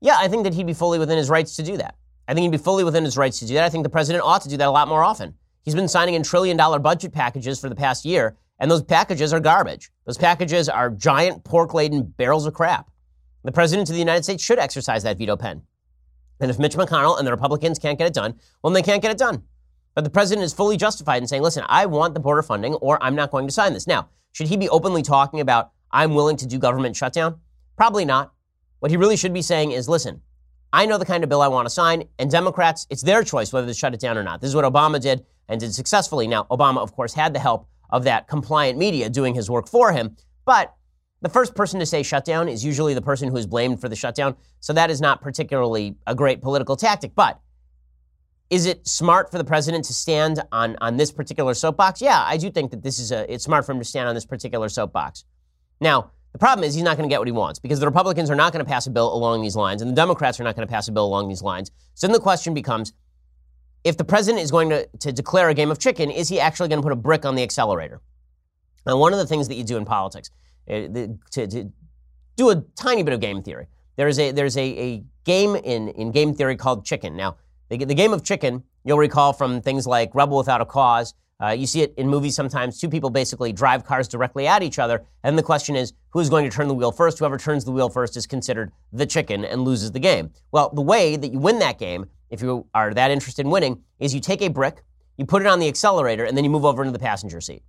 [0.00, 1.94] Yeah, I think that he'd be fully within his rights to do that.
[2.28, 3.64] I think he'd be fully within his rights to do that.
[3.64, 5.34] I think the president ought to do that a lot more often.
[5.62, 9.32] He's been signing in trillion dollar budget packages for the past year, and those packages
[9.32, 9.90] are garbage.
[10.04, 12.90] Those packages are giant pork laden barrels of crap.
[13.44, 15.62] The president of the United States should exercise that veto pen.
[16.40, 19.02] And if Mitch McConnell and the Republicans can't get it done, well, then they can't
[19.02, 19.42] get it done.
[19.94, 23.02] But the president is fully justified in saying, listen, I want the border funding or
[23.02, 23.86] I'm not going to sign this.
[23.86, 27.40] Now, should he be openly talking about, I'm willing to do government shutdown?
[27.76, 28.32] Probably not.
[28.80, 30.22] What he really should be saying is, listen,
[30.72, 33.52] I know the kind of bill I want to sign, and Democrats, it's their choice
[33.52, 34.40] whether to shut it down or not.
[34.40, 36.26] This is what Obama did and did successfully.
[36.26, 39.92] Now, Obama, of course, had the help of that compliant media doing his work for
[39.92, 40.74] him, but
[41.22, 43.96] the first person to say shutdown is usually the person who is blamed for the
[43.96, 44.36] shutdown.
[44.60, 47.14] So that is not particularly a great political tactic.
[47.14, 47.40] But
[48.50, 52.00] is it smart for the president to stand on, on this particular soapbox?
[52.00, 54.14] Yeah, I do think that this is a, it's smart for him to stand on
[54.14, 55.24] this particular soapbox.
[55.80, 58.28] Now, the problem is he's not going to get what he wants because the Republicans
[58.28, 60.54] are not going to pass a bill along these lines and the Democrats are not
[60.54, 61.70] going to pass a bill along these lines.
[61.94, 62.92] So then the question becomes
[63.84, 66.68] if the president is going to, to declare a game of chicken, is he actually
[66.68, 68.02] going to put a brick on the accelerator?
[68.84, 70.28] Now, one of the things that you do in politics,
[70.68, 70.88] uh,
[71.30, 71.72] to, to,
[72.36, 75.88] do a tiny bit of game theory, there is a, there's a, a game in,
[75.88, 77.16] in game theory called chicken.
[77.16, 77.38] Now,
[77.70, 81.14] the, the game of chicken, you'll recall from things like Rebel Without a Cause.
[81.42, 82.80] Uh, you see it in movies sometimes.
[82.80, 85.04] Two people basically drive cars directly at each other.
[85.22, 87.18] And the question is, who's going to turn the wheel first?
[87.18, 90.30] Whoever turns the wheel first is considered the chicken and loses the game.
[90.50, 93.82] Well, the way that you win that game, if you are that interested in winning,
[93.98, 94.82] is you take a brick,
[95.18, 97.62] you put it on the accelerator, and then you move over into the passenger seat.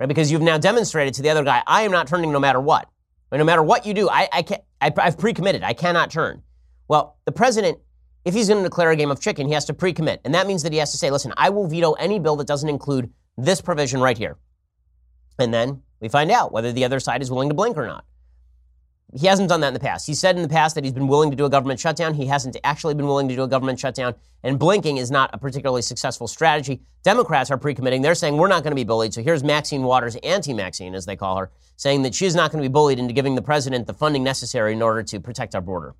[0.00, 0.06] Right?
[0.08, 2.88] Because you've now demonstrated to the other guy, I am not turning no matter what.
[3.30, 5.62] No matter what you do, I, I can't, I, I've pre committed.
[5.62, 6.42] I cannot turn.
[6.88, 7.78] Well, the president
[8.24, 10.20] if he's going to declare a game of chicken, he has to pre commit.
[10.24, 12.46] And that means that he has to say, listen, I will veto any bill that
[12.46, 14.36] doesn't include this provision right here.
[15.38, 18.04] And then we find out whether the other side is willing to blink or not.
[19.14, 20.06] he hasn't done that in the past.
[20.06, 22.14] He said in the past that he's been willing to do a government shutdown.
[22.14, 24.14] He hasn't actually been willing to do a government shutdown.
[24.42, 26.80] And blinking is not a particularly successful strategy.
[27.02, 28.02] Democrats are pre committing.
[28.02, 29.12] They're saying we're not going to be bullied.
[29.12, 32.62] So here's Maxine Waters, Auntie Maxine, as they call her, saying that she's not going
[32.62, 35.60] to be bullied into giving the president the funding necessary in order to protect our
[35.60, 35.94] border.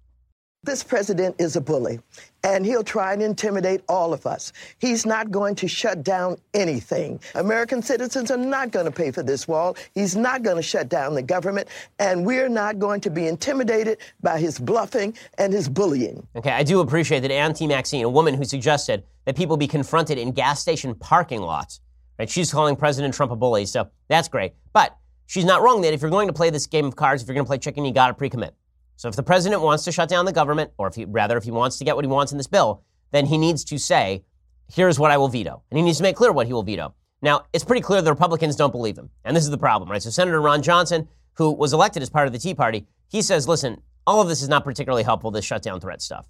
[0.64, 1.98] This president is a bully,
[2.44, 4.52] and he'll try and intimidate all of us.
[4.78, 7.18] He's not going to shut down anything.
[7.34, 9.76] American citizens are not going to pay for this wall.
[9.92, 11.66] He's not going to shut down the government,
[11.98, 16.24] and we're not going to be intimidated by his bluffing and his bullying.
[16.36, 20.16] Okay, I do appreciate that Auntie Maxine, a woman who suggested that people be confronted
[20.16, 21.80] in gas station parking lots,
[22.20, 22.30] right?
[22.30, 24.52] She's calling President Trump a bully, so that's great.
[24.72, 24.96] But
[25.26, 27.34] she's not wrong that if you're going to play this game of cards, if you're
[27.34, 28.54] going to play chicken, you got to pre-commit.
[28.96, 31.44] So if the president wants to shut down the government, or if he, rather, if
[31.44, 34.24] he wants to get what he wants in this bill, then he needs to say,
[34.72, 35.62] here's what I will veto.
[35.70, 36.94] And he needs to make clear what he will veto.
[37.20, 39.10] Now, it's pretty clear the Republicans don't believe him.
[39.24, 40.02] And this is the problem, right?
[40.02, 43.46] So Senator Ron Johnson, who was elected as part of the Tea Party, he says,
[43.46, 46.26] listen, all of this is not particularly helpful, this shutdown threat stuff.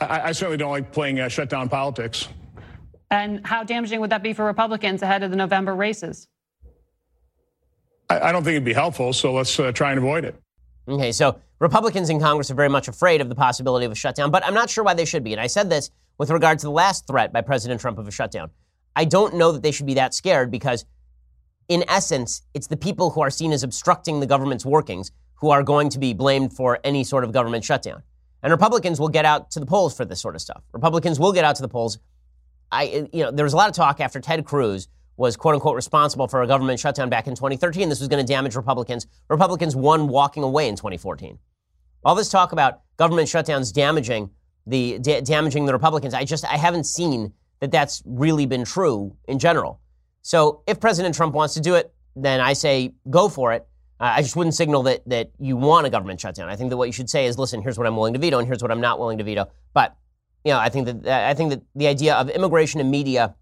[0.00, 2.28] I, I certainly don't like playing uh, shutdown politics.
[3.10, 6.28] And how damaging would that be for Republicans ahead of the November races?
[8.10, 10.40] I, I don't think it'd be helpful, so let's uh, try and avoid it.
[10.86, 14.30] Okay, so Republicans in Congress are very much afraid of the possibility of a shutdown,
[14.30, 15.32] but I'm not sure why they should be.
[15.32, 18.12] And I said this with regard to the last threat by President Trump of a
[18.12, 18.50] shutdown.
[18.94, 20.84] I don't know that they should be that scared because,
[21.68, 25.62] in essence, it's the people who are seen as obstructing the government's workings who are
[25.62, 28.02] going to be blamed for any sort of government shutdown.
[28.42, 30.62] And Republicans will get out to the polls for this sort of stuff.
[30.72, 31.98] Republicans will get out to the polls.
[32.70, 34.88] I, you know, there was a lot of talk after Ted Cruz
[35.18, 37.88] was quote unquote responsible for a government shutdown back in 2013.
[37.88, 39.06] This was going to damage Republicans.
[39.28, 41.38] Republicans won walking away in 2014.
[42.04, 44.30] All this talk about government shutdowns damaging
[44.66, 49.16] the da- damaging the Republicans, I just I haven't seen that that's really been true
[49.26, 49.80] in general.
[50.22, 53.66] So if President Trump wants to do it, then I say go for it.
[54.00, 56.48] Uh, I just wouldn't signal that that you want a government shutdown.
[56.48, 58.38] I think that what you should say is, listen, here's what I'm willing to veto,
[58.38, 59.48] and here's what I'm not willing to veto.
[59.74, 59.96] But
[60.44, 63.34] you know, I think that I think that the idea of immigration and media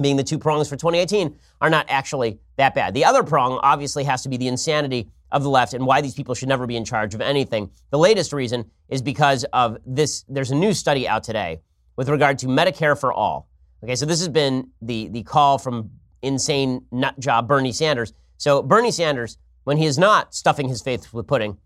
[0.00, 2.94] being the two prongs for 2018 are not actually that bad.
[2.94, 6.14] The other prong obviously has to be the insanity of the left and why these
[6.14, 7.70] people should never be in charge of anything.
[7.90, 10.24] The latest reason is because of this.
[10.28, 11.60] There's a new study out today
[11.96, 13.48] with regard to Medicare for all.
[13.82, 15.90] Okay, so this has been the, the call from
[16.22, 18.12] insane nut job Bernie Sanders.
[18.36, 21.58] So Bernie Sanders, when he is not stuffing his face with pudding,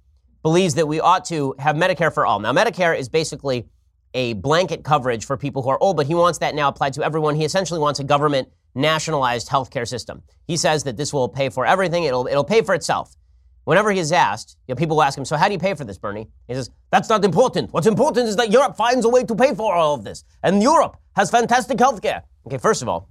[0.43, 2.41] believes that we ought to have Medicare for all.
[2.41, 3.69] Now, Medicare is basically
[4.15, 7.03] a blanket coverage for people who are old, but he wants that now applied to
[7.03, 7.35] everyone.
[7.35, 10.23] He essentially wants a government nationalized healthcare system.
[10.47, 12.05] He says that this will pay for everything.
[12.05, 13.17] It'll, it'll pay for itself.
[13.65, 15.75] Whenever he is asked, you know, people will ask him, so how do you pay
[15.75, 16.29] for this, Bernie?
[16.49, 17.73] He says, that's not important.
[17.73, 20.25] What's important is that Europe finds a way to pay for all of this.
[20.43, 22.23] And Europe has fantastic healthcare.
[22.47, 23.09] Okay, first of all,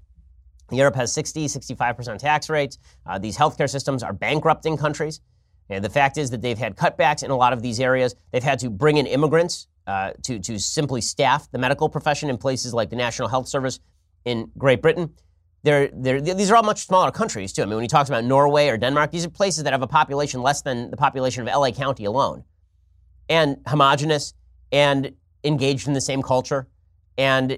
[0.72, 2.78] Europe has 60, 65% tax rates.
[3.06, 5.22] Uh, these healthcare systems are bankrupting countries.
[5.70, 8.16] And the fact is that they've had cutbacks in a lot of these areas.
[8.32, 12.38] They've had to bring in immigrants uh, to, to simply staff the medical profession in
[12.38, 13.80] places like the National Health Service
[14.24, 15.12] in Great Britain.
[15.64, 17.64] They're, they're, these are all much smaller countries, too.
[17.64, 19.88] I mean, when he talks about Norway or Denmark, these are places that have a
[19.88, 22.44] population less than the population of LA County alone.
[23.30, 24.36] And homogenous
[24.72, 25.12] and
[25.44, 26.68] engaged in the same culture.
[27.18, 27.58] And,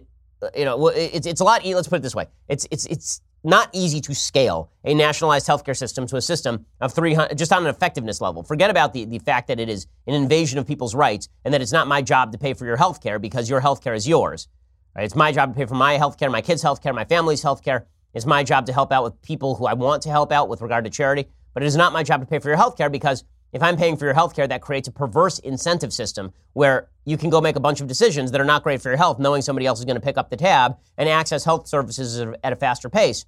[0.55, 2.27] you know, it's, it's a lot, let's put it this way.
[2.47, 6.93] It's, it's, it's not easy to scale a nationalized healthcare system to a system of
[6.93, 8.43] 300, just on an effectiveness level.
[8.43, 11.61] Forget about the, the fact that it is an invasion of people's rights and that
[11.61, 14.47] it's not my job to pay for your healthcare because your healthcare is yours.
[14.95, 15.05] Right?
[15.05, 17.85] It's my job to pay for my healthcare, my kids' healthcare, my family's healthcare.
[18.13, 20.61] It's my job to help out with people who I want to help out with
[20.61, 21.27] regard to charity.
[21.53, 23.97] But it is not my job to pay for your healthcare because if I'm paying
[23.97, 27.59] for your healthcare, that creates a perverse incentive system where you can go make a
[27.59, 29.95] bunch of decisions that are not great for your health, knowing somebody else is going
[29.95, 33.25] to pick up the tab and access health services at a faster pace.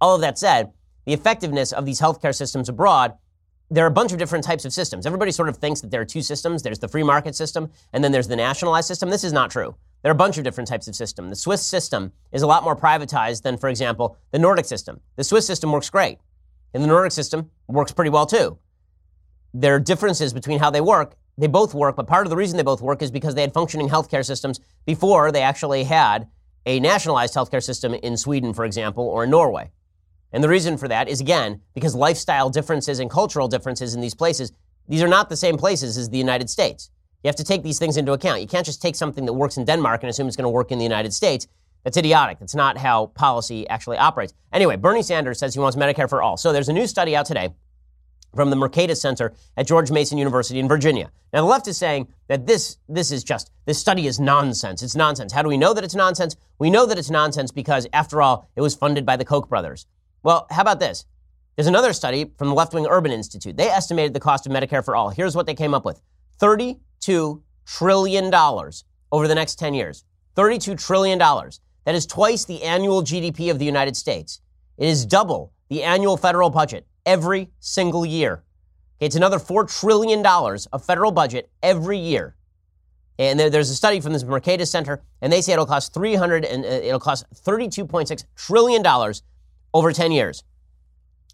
[0.00, 0.72] All of that said,
[1.06, 3.14] the effectiveness of these healthcare systems abroad,
[3.70, 5.06] there are a bunch of different types of systems.
[5.06, 6.62] Everybody sort of thinks that there are two systems.
[6.62, 9.10] There's the free market system, and then there's the nationalized system.
[9.10, 9.74] This is not true.
[10.02, 11.30] There are a bunch of different types of system.
[11.30, 15.00] The Swiss system is a lot more privatized than, for example, the Nordic system.
[15.16, 16.18] The Swiss system works great,
[16.74, 18.58] and the Nordic system works pretty well too.
[19.56, 21.14] There are differences between how they work.
[21.38, 23.54] They both work, but part of the reason they both work is because they had
[23.54, 26.26] functioning healthcare systems before they actually had
[26.66, 29.70] a nationalized healthcare system in Sweden, for example, or in Norway.
[30.32, 34.14] And the reason for that is, again, because lifestyle differences and cultural differences in these
[34.14, 34.50] places,
[34.88, 36.90] these are not the same places as the United States.
[37.22, 38.40] You have to take these things into account.
[38.40, 40.72] You can't just take something that works in Denmark and assume it's going to work
[40.72, 41.46] in the United States.
[41.84, 42.40] That's idiotic.
[42.40, 44.34] That's not how policy actually operates.
[44.52, 46.36] Anyway, Bernie Sanders says he wants Medicare for all.
[46.36, 47.50] So there's a new study out today
[48.34, 51.10] from the Mercatus Center at George Mason University in Virginia.
[51.32, 54.82] Now, the left is saying that this, this is just, this study is nonsense.
[54.82, 55.32] It's nonsense.
[55.32, 56.36] How do we know that it's nonsense?
[56.58, 59.86] We know that it's nonsense because, after all, it was funded by the Koch brothers.
[60.22, 61.06] Well, how about this?
[61.56, 63.56] There's another study from the left wing Urban Institute.
[63.56, 65.10] They estimated the cost of Medicare for all.
[65.10, 66.00] Here's what they came up with
[66.40, 68.34] $32 trillion
[69.12, 70.04] over the next 10 years.
[70.36, 71.18] $32 trillion.
[71.18, 74.40] That is twice the annual GDP of the United States.
[74.78, 78.42] It is double the annual federal budget every single year.
[79.00, 82.36] It's another $4 trillion of federal budget every year.
[83.18, 86.44] And there, there's a study from this Mercatus Center, and they say it'll cost 300
[86.44, 89.22] and uh, it'll cost 32.6 trillion dollars
[89.72, 90.42] over 10 years.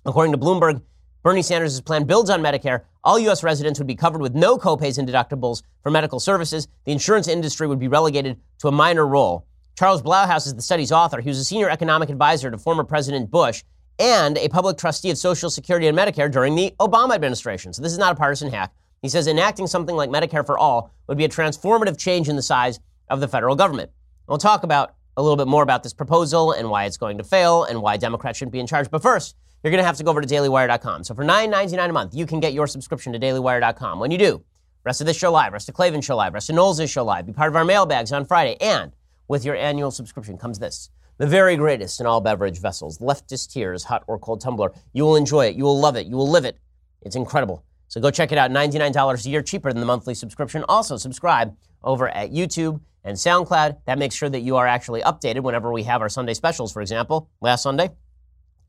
[0.05, 0.83] According to Bloomberg,
[1.23, 2.83] Bernie Sanders' plan builds on Medicare.
[3.05, 3.43] All U.S.
[3.43, 6.67] residents would be covered with no copays and deductibles for medical services.
[6.85, 9.47] The insurance industry would be relegated to a minor role.
[9.79, 11.21] Charles Blahous is the study's author.
[11.21, 13.63] He was a senior economic advisor to former President Bush
[14.01, 17.73] and a public trustee of Social Security and Medicare during the Obama administration.
[17.73, 18.73] So this is not a partisan hack.
[19.03, 22.43] He says enacting something like Medicare for all would be a transformative change in the
[22.43, 23.91] size of the federal government.
[24.27, 27.25] We'll talk about a little bit more about this proposal and why it's going to
[27.25, 28.91] fail and why Democrats shouldn't be in charge.
[28.91, 31.05] But first, you're going to have to go over to dailywire.com.
[31.05, 33.99] So for $9.99 a month, you can get your subscription to dailywire.com.
[34.01, 34.45] When you do,
[34.85, 37.27] rest of this show live, rest of Klavan show live, rest of Knowles' show live,
[37.27, 38.57] be part of our mailbags on Friday.
[38.61, 38.93] And
[39.29, 40.91] with your annual subscription comes this.
[41.21, 44.73] The very greatest in all beverage vessels, leftist tears, hot or cold tumbler.
[44.95, 45.55] You will enjoy it.
[45.55, 46.07] You will love it.
[46.07, 46.57] You will live it.
[47.03, 47.63] It's incredible.
[47.89, 48.51] So go check it out.
[48.51, 50.65] $99 a year, cheaper than the monthly subscription.
[50.67, 51.55] Also, subscribe
[51.85, 53.81] over at YouTube and SoundCloud.
[53.85, 56.81] That makes sure that you are actually updated whenever we have our Sunday specials, for
[56.81, 57.29] example.
[57.43, 57.91] Last Sunday,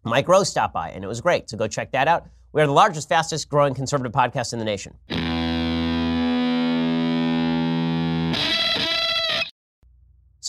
[0.03, 1.49] Mike Rose stopped by, and it was great.
[1.49, 2.27] So go check that out.
[2.51, 4.93] We are the largest, fastest growing conservative podcast in the nation.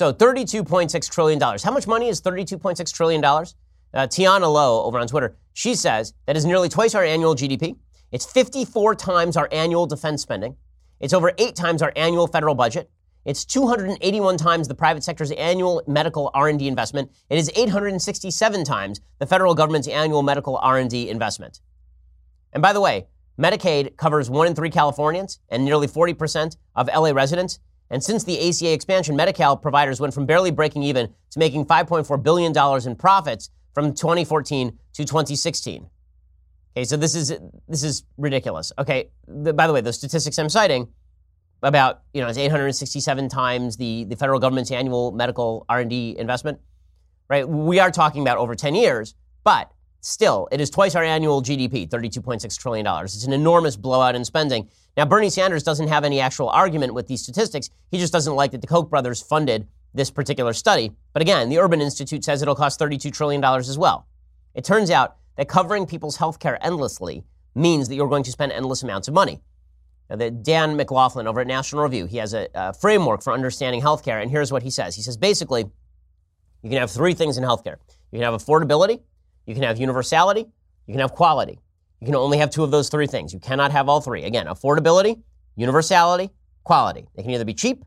[0.02, 1.40] So $32.6 trillion.
[1.40, 3.24] How much money is $32.6 trillion?
[3.24, 3.44] Uh,
[3.94, 7.76] Tiana Lowe over on Twitter, she says that is nearly twice our annual GDP.
[8.10, 10.56] It's 54 times our annual defense spending.
[10.98, 12.90] It's over eight times our annual federal budget.
[13.24, 17.12] It's 281 times the private sector's annual medical R&D investment.
[17.30, 21.60] It is 867 times the federal government's annual medical R&D investment.
[22.52, 23.06] And by the way,
[23.38, 27.60] Medicaid covers one in three Californians and nearly 40% of LA residents.
[27.92, 32.22] And since the ACA expansion, Medi-Cal providers went from barely breaking even to making $5.4
[32.22, 32.52] billion
[32.86, 35.86] in profits from 2014 to 2016.
[36.74, 37.34] Okay, so this is
[37.68, 38.72] this is ridiculous.
[38.78, 40.88] Okay, the, by the way, the statistics I'm citing
[41.62, 46.60] about you know it's 867 times the, the federal government's annual medical R&D investment,
[47.28, 47.46] right?
[47.46, 51.86] We are talking about over 10 years, but still, it is twice our annual GDP,
[51.86, 53.14] 32.6 trillion dollars.
[53.14, 54.70] It's an enormous blowout in spending.
[54.96, 57.70] Now, Bernie Sanders doesn't have any actual argument with these statistics.
[57.90, 60.92] He just doesn't like that the Koch brothers funded this particular study.
[61.12, 64.06] But again, the Urban Institute says it'll cost $32 trillion as well.
[64.54, 67.24] It turns out that covering people's health care endlessly
[67.54, 69.40] means that you're going to spend endless amounts of money.
[70.10, 73.80] Now, the Dan McLaughlin over at National Review, he has a, a framework for understanding
[73.80, 74.94] healthcare, and here's what he says.
[74.94, 75.64] He says basically,
[76.62, 77.76] you can have three things in healthcare.
[78.10, 79.00] You can have affordability,
[79.46, 80.46] you can have universality,
[80.86, 81.60] you can have quality.
[82.02, 83.32] You can only have two of those three things.
[83.32, 84.24] You cannot have all three.
[84.24, 85.22] Again, affordability,
[85.54, 86.30] universality,
[86.64, 87.06] quality.
[87.14, 87.84] They can either be cheap,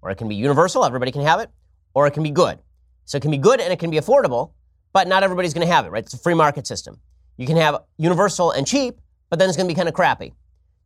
[0.00, 1.50] or it can be universal, everybody can have it,
[1.92, 2.60] or it can be good.
[3.04, 4.52] So it can be good and it can be affordable,
[4.92, 6.04] but not everybody's going to have it, right?
[6.04, 7.00] It's a free market system.
[7.36, 10.34] You can have universal and cheap, but then it's going to be kind of crappy.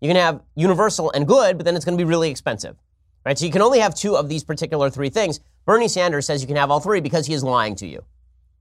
[0.01, 2.77] You can have universal and good, but then it's going to be really expensive,
[3.27, 3.39] right?
[3.39, 5.41] So you can only have two of these particular three things.
[5.67, 8.03] Bernie Sanders says you can have all three because he is lying to you.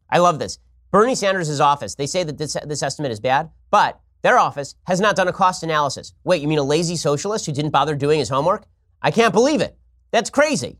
[0.10, 0.60] I love this.
[0.92, 5.00] Bernie Sanders' office, they say that this, this estimate is bad, but their office has
[5.00, 6.14] not done a cost analysis.
[6.26, 8.66] Wait, you mean a lazy socialist who didn't bother doing his homework?
[9.02, 9.78] I can't believe it.
[10.12, 10.80] That's crazy.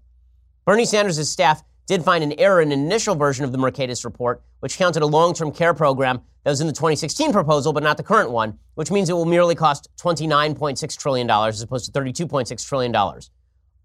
[0.66, 4.44] Bernie Sanders' staff did find an error in an initial version of the Mercatus report,
[4.60, 7.98] which counted a long term care program that was in the 2016 proposal, but not
[7.98, 12.68] the current one, which means it will merely cost $29.6 trillion as opposed to $32.6
[12.68, 12.96] trillion.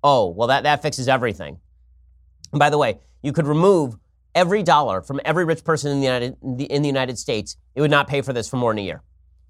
[0.02, 1.58] Oh, well, that, that fixes everything.
[2.52, 3.96] And by the way, you could remove
[4.36, 7.56] every dollar from every rich person in the United, in the United States.
[7.74, 9.02] It would not pay for this for more than a year.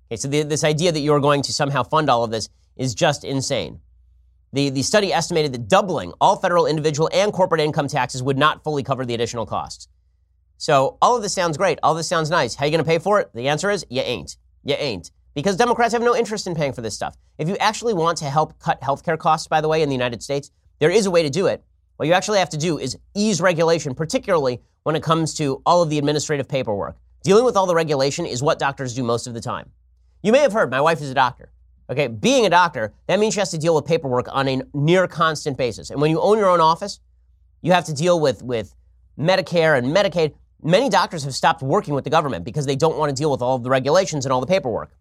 [0.09, 2.95] Okay, so the, this idea that you're going to somehow fund all of this is
[2.95, 3.81] just insane.
[4.53, 8.63] The, the study estimated that doubling all federal, individual, and corporate income taxes would not
[8.63, 9.89] fully cover the additional costs.
[10.57, 11.79] So all of this sounds great.
[11.83, 12.55] All this sounds nice.
[12.55, 13.31] How are you going to pay for it?
[13.35, 14.37] The answer is you ain't.
[14.65, 15.11] You ain't.
[15.35, 17.17] Because Democrats have no interest in paying for this stuff.
[17.37, 20.23] If you actually want to help cut healthcare costs, by the way, in the United
[20.23, 21.63] States, there is a way to do it.
[21.97, 25.83] What you actually have to do is ease regulation, particularly when it comes to all
[25.83, 26.97] of the administrative paperwork.
[27.25, 29.73] Dealing with all the regulation is what doctors do most of the time.
[30.23, 31.51] You may have heard my wife is a doctor.
[31.91, 35.09] Okay, being a doctor, that means she has to deal with paperwork on a near
[35.09, 35.91] constant basis.
[35.91, 37.01] And when you own your own office,
[37.63, 38.77] you have to deal with, with
[39.19, 40.35] Medicare and Medicaid.
[40.63, 43.43] Many doctors have stopped working with the government because they don't want to deal with
[43.43, 44.93] all of the regulations and all the paperwork.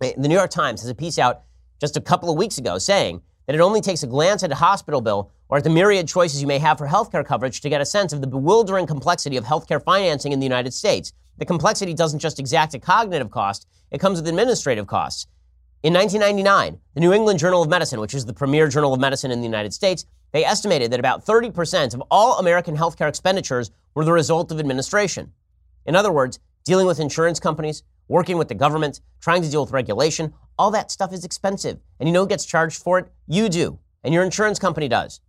[0.00, 1.42] Eh, the New York Times has a piece out
[1.80, 4.54] just a couple of weeks ago saying that it only takes a glance at a
[4.54, 7.82] hospital bill or at the myriad choices you may have for healthcare coverage to get
[7.82, 11.12] a sense of the bewildering complexity of healthcare financing in the United States.
[11.36, 15.26] the complexity doesn't just exact a cognitive cost, it comes with administrative costs.
[15.82, 19.30] In 1999, the New England Journal of Medicine, which is the premier journal of medicine
[19.30, 24.06] in the United States, they estimated that about 30% of all American healthcare expenditures were
[24.06, 25.32] the result of administration.
[25.84, 29.72] In other words, dealing with insurance companies, working with the government, trying to deal with
[29.74, 31.78] regulation, all that stuff is expensive.
[32.00, 33.12] And you know who gets charged for it?
[33.26, 35.20] You do, and your insurance company does.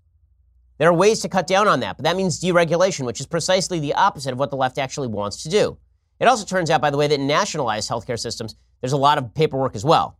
[0.83, 3.79] There are ways to cut down on that, but that means deregulation, which is precisely
[3.79, 5.77] the opposite of what the left actually wants to do.
[6.19, 9.17] It also turns out, by the way, that in nationalized healthcare systems, there's a lot
[9.17, 10.19] of paperwork as well.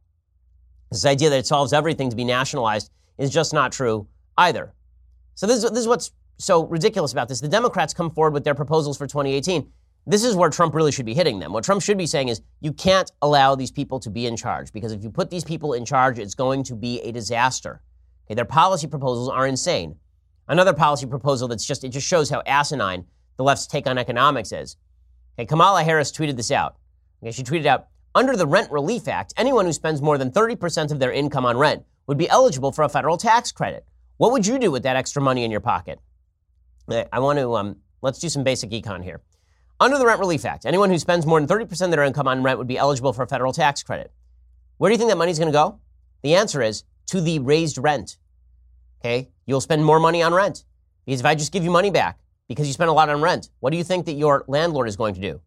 [0.90, 4.08] This idea that it solves everything to be nationalized is just not true
[4.38, 4.74] either.
[5.36, 7.42] So this is, this is what's so ridiculous about this.
[7.42, 9.70] The Democrats come forward with their proposals for 2018.
[10.08, 11.52] This is where Trump really should be hitting them.
[11.52, 14.72] What Trump should be saying is, you can't allow these people to be in charge
[14.72, 17.82] because if you put these people in charge, it's going to be a disaster.
[18.28, 19.98] Okay, their policy proposals are insane.
[20.48, 23.06] Another policy proposal that's just it just shows how asinine
[23.38, 24.78] the left's take on economics is.
[25.38, 26.76] Okay, Kamala Harris tweeted this out.
[27.22, 30.92] Okay, she tweeted out, under the Rent Relief Act, anyone who spends more than 30%
[30.92, 33.86] of their income on rent would be eligible for a federal tax credit.
[34.18, 36.00] What would you do with that extra money in your pocket?
[36.90, 39.22] I want to, um, let's do some basic econ here.
[39.80, 42.44] Under the Rent Relief Act, anyone who spends more than 30% of their income on
[42.44, 44.12] rent would be eligible for a federal tax credit.
[44.78, 45.80] Where do you think that money's going to go?
[46.22, 48.18] The answer is to the raised rent.
[49.04, 49.30] Okay?
[49.46, 50.64] You'll spend more money on rent.
[51.06, 53.50] Because if I just give you money back because you spent a lot on rent,
[53.60, 55.42] what do you think that your landlord is going to do?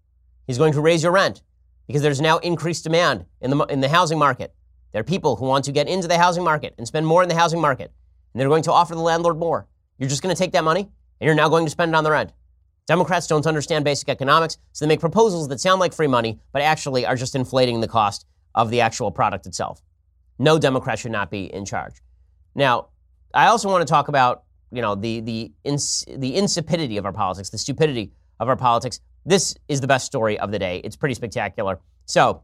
[0.47, 1.43] He's going to raise your rent
[1.87, 4.55] because there's now increased demand in the, in the housing market.
[4.93, 7.29] There are people who want to get into the housing market and spend more in
[7.29, 7.93] the housing market,
[8.33, 9.67] and they're going to offer the landlord more.
[9.99, 10.89] You're just going to take that money
[11.21, 12.33] and you're now going to spend it on the rent.
[12.87, 16.63] Democrats don't understand basic economics, so they make proposals that sound like free money, but
[16.63, 19.83] actually are just inflating the cost of the actual product itself.
[20.39, 22.03] No Democrat should not be in charge.
[22.55, 22.89] Now,
[23.35, 27.13] I also want to talk about, you know, the the ins- the insipidity of our
[27.13, 29.01] politics, the stupidity of our politics.
[29.25, 30.81] This is the best story of the day.
[30.85, 31.81] It's pretty spectacular.
[32.05, 32.43] So,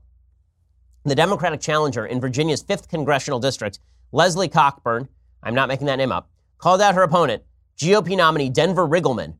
[1.05, 3.79] the Democratic challenger in Virginia's 5th congressional district,
[4.11, 5.09] Leslie Cockburn,
[5.43, 7.43] I'm not making that name up, called out her opponent,
[7.79, 9.35] GOP nominee Denver Riggleman,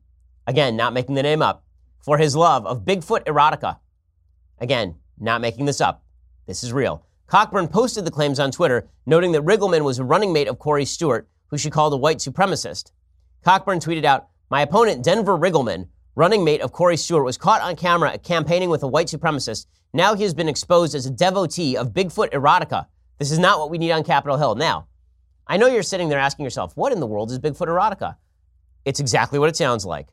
[0.47, 1.65] again, not making the name up,
[2.01, 3.77] for his love of Bigfoot erotica.
[4.59, 6.03] Again, not making this up.
[6.47, 7.05] This is real.
[7.27, 10.85] Cockburn posted the claims on Twitter, noting that Riggleman was a running mate of Corey
[10.85, 12.91] Stewart, who she called a white supremacist.
[13.43, 17.75] Cockburn tweeted out, My opponent, Denver Riggleman, running mate of Corey Stewart, was caught on
[17.75, 19.67] camera campaigning with a white supremacist.
[19.93, 22.87] Now he has been exposed as a devotee of Bigfoot erotica.
[23.19, 24.55] This is not what we need on Capitol Hill.
[24.55, 24.87] Now,
[25.45, 28.15] I know you're sitting there asking yourself, what in the world is Bigfoot erotica?
[28.83, 30.07] It's exactly what it sounds like.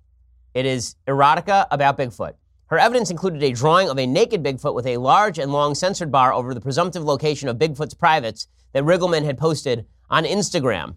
[0.52, 2.34] It is erotica about Bigfoot.
[2.66, 6.12] Her evidence included a drawing of a naked Bigfoot with a large and long censored
[6.12, 10.96] bar over the presumptive location of Bigfoot's privates that Riggleman had posted on Instagram.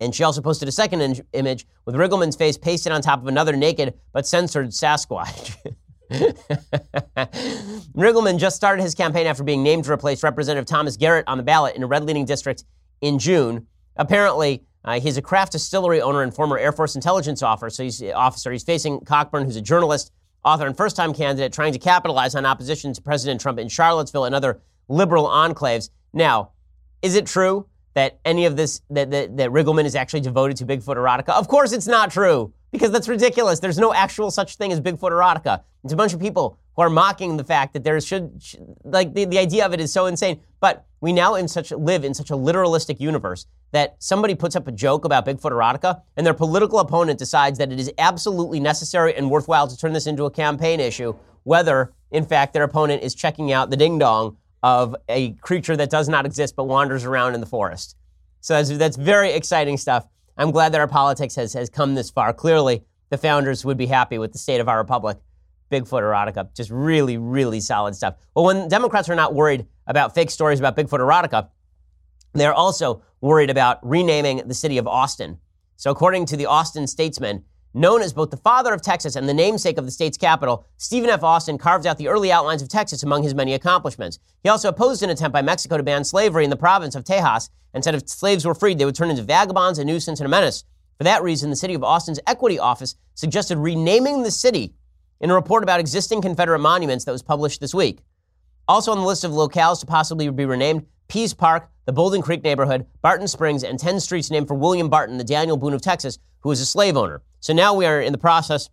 [0.00, 3.28] And she also posted a second in- image with Riggleman's face pasted on top of
[3.28, 5.56] another naked but censored Sasquatch.
[7.96, 11.42] Riggleman just started his campaign after being named to replace Representative Thomas Garrett on the
[11.42, 12.64] ballot in a red leaning district
[13.00, 13.66] in June.
[13.96, 17.70] Apparently, uh, he's a craft distillery owner and former Air Force intelligence officer.
[17.70, 18.52] So he's, officer.
[18.52, 20.12] He's facing Cockburn, who's a journalist,
[20.44, 24.26] author, and first time candidate trying to capitalize on opposition to President Trump in Charlottesville
[24.26, 25.90] and other liberal enclaves.
[26.12, 26.52] Now,
[27.02, 27.66] is it true
[27.96, 31.30] that any of this, that, that, that Riggleman is actually devoted to Bigfoot erotica?
[31.30, 33.58] Of course it's not true, because that's ridiculous.
[33.58, 35.62] There's no actual such thing as Bigfoot erotica.
[35.82, 39.14] It's a bunch of people who are mocking the fact that there should, should like,
[39.14, 40.40] the, the idea of it is so insane.
[40.60, 44.68] But we now in such live in such a literalistic universe that somebody puts up
[44.68, 49.16] a joke about Bigfoot erotica and their political opponent decides that it is absolutely necessary
[49.16, 53.14] and worthwhile to turn this into a campaign issue, whether in fact their opponent is
[53.14, 54.36] checking out the ding dong
[54.66, 57.96] of a creature that does not exist but wanders around in the forest.
[58.40, 60.08] So that's, that's very exciting stuff.
[60.36, 62.32] I'm glad that our politics has, has come this far.
[62.32, 65.18] Clearly, the founders would be happy with the state of our republic.
[65.70, 68.16] Bigfoot erotica, just really, really solid stuff.
[68.34, 71.48] Well, when Democrats are not worried about fake stories about Bigfoot erotica,
[72.32, 75.38] they're also worried about renaming the city of Austin.
[75.76, 77.44] So, according to the Austin Statesman,
[77.76, 81.10] Known as both the father of Texas and the namesake of the state's capital, Stephen
[81.10, 81.22] F.
[81.22, 84.18] Austin carved out the early outlines of Texas among his many accomplishments.
[84.42, 87.50] He also opposed an attempt by Mexico to ban slavery in the province of Tejas
[87.74, 90.30] and said if slaves were freed, they would turn into vagabonds, a nuisance, and a
[90.30, 90.64] menace.
[90.96, 94.72] For that reason, the city of Austin's Equity Office suggested renaming the city
[95.20, 97.98] in a report about existing Confederate monuments that was published this week.
[98.66, 102.44] Also on the list of locales to possibly be renamed, Pease Park, the Bouldin Creek
[102.44, 106.18] neighborhood, Barton Springs, and 10 streets named for William Barton, the Daniel Boone of Texas,
[106.40, 107.22] who was a slave owner.
[107.40, 108.68] So now we are in the process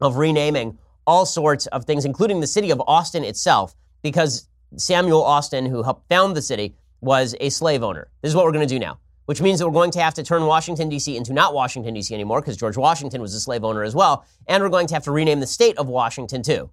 [0.00, 5.66] of renaming all sorts of things, including the city of Austin itself, because Samuel Austin,
[5.66, 8.08] who helped found the city, was a slave owner.
[8.22, 8.98] This is what we're going to do now.
[9.26, 11.16] which means that we're going to have to turn Washington, D.C.
[11.16, 12.12] into not Washington, D.C.
[12.12, 14.24] anymore, because George Washington was a slave owner as well.
[14.48, 16.70] And we're going to have to rename the state of Washington, too.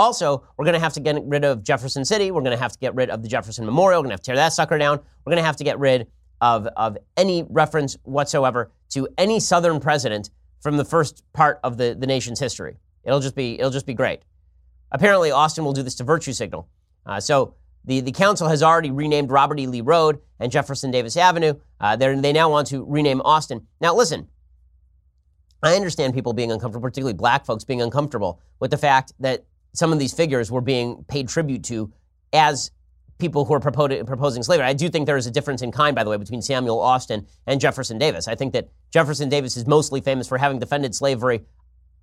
[0.00, 2.30] Also, we're going to have to get rid of Jefferson City.
[2.30, 4.00] We're going to have to get rid of the Jefferson Memorial.
[4.00, 4.98] We're going to have to tear that sucker down.
[4.98, 6.06] We're going to have to get rid
[6.40, 10.30] of, of any reference whatsoever to any Southern president
[10.62, 12.78] from the first part of the, the nation's history.
[13.04, 14.20] It'll just be it'll just be great.
[14.90, 16.66] Apparently, Austin will do this to Virtue Signal.
[17.04, 19.66] Uh, so the, the council has already renamed Robert E.
[19.66, 21.54] Lee Road and Jefferson Davis Avenue.
[21.78, 23.66] Uh, they now want to rename Austin.
[23.82, 24.28] Now, listen,
[25.62, 29.92] I understand people being uncomfortable, particularly black folks being uncomfortable with the fact that some
[29.92, 31.92] of these figures were being paid tribute to
[32.32, 32.70] as
[33.18, 34.64] people who are proposing slavery.
[34.64, 37.26] I do think there is a difference in kind, by the way, between Samuel Austin
[37.46, 38.26] and Jefferson Davis.
[38.26, 41.42] I think that Jefferson Davis is mostly famous for having defended slavery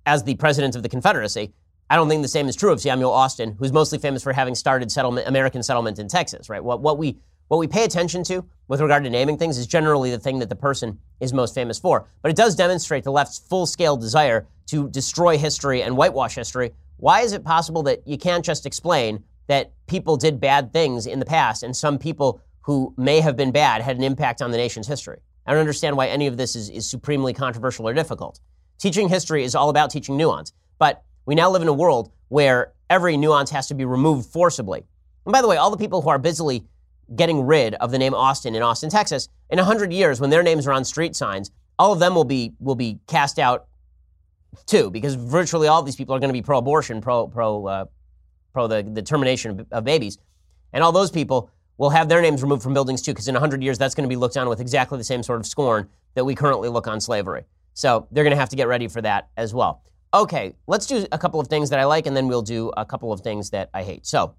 [0.06, 1.52] as the president of the Confederacy.
[1.90, 4.54] I don't think the same is true of Samuel Austin, who's mostly famous for having
[4.54, 6.62] started settlement, American settlement in Texas, right?
[6.62, 10.10] What, what, we, what we pay attention to with regard to naming things is generally
[10.10, 12.06] the thing that the person is most famous for.
[12.22, 16.72] But it does demonstrate the left's full scale desire to destroy history and whitewash history.
[16.98, 21.20] Why is it possible that you can't just explain that people did bad things in
[21.20, 24.56] the past and some people who may have been bad had an impact on the
[24.56, 25.20] nation's history?
[25.46, 28.40] I don't understand why any of this is, is supremely controversial or difficult.
[28.78, 30.52] Teaching history is all about teaching nuance.
[30.78, 34.84] But we now live in a world where every nuance has to be removed forcibly.
[35.24, 36.66] And by the way, all the people who are busily
[37.14, 40.66] getting rid of the name Austin in Austin, Texas, in 100 years, when their names
[40.66, 43.67] are on street signs, all of them will be, will be cast out
[44.66, 47.84] too, because virtually all these people are going to be pro abortion, pro, pro, uh,
[48.52, 50.18] pro the, the termination of, of babies.
[50.72, 53.62] And all those people will have their names removed from buildings too, because in 100
[53.62, 56.24] years, that's going to be looked on with exactly the same sort of scorn that
[56.24, 57.44] we currently look on slavery.
[57.74, 59.82] So they're going to have to get ready for that as well.
[60.12, 62.84] Okay, let's do a couple of things that I like, and then we'll do a
[62.84, 64.06] couple of things that I hate.
[64.06, 64.34] So,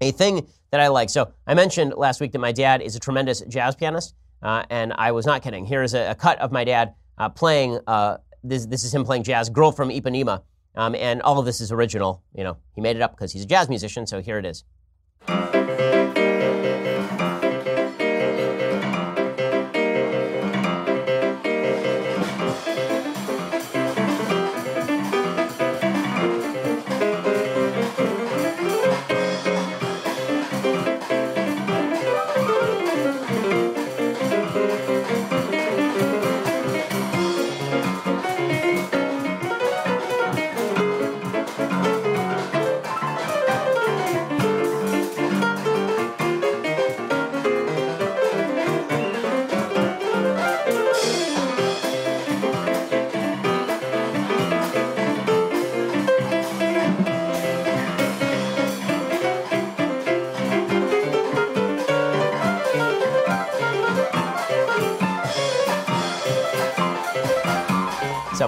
[0.00, 1.10] a thing that I like.
[1.10, 4.92] So, I mentioned last week that my dad is a tremendous jazz pianist, uh, and
[4.92, 5.66] I was not kidding.
[5.66, 7.80] Here is a, a cut of my dad uh, playing.
[7.86, 9.48] Uh, this, this is him playing jazz.
[9.48, 10.42] "Girl from Ipanema,"
[10.74, 12.22] um, and all of this is original.
[12.34, 14.06] You know, he made it up because he's a jazz musician.
[14.06, 14.64] So here it is.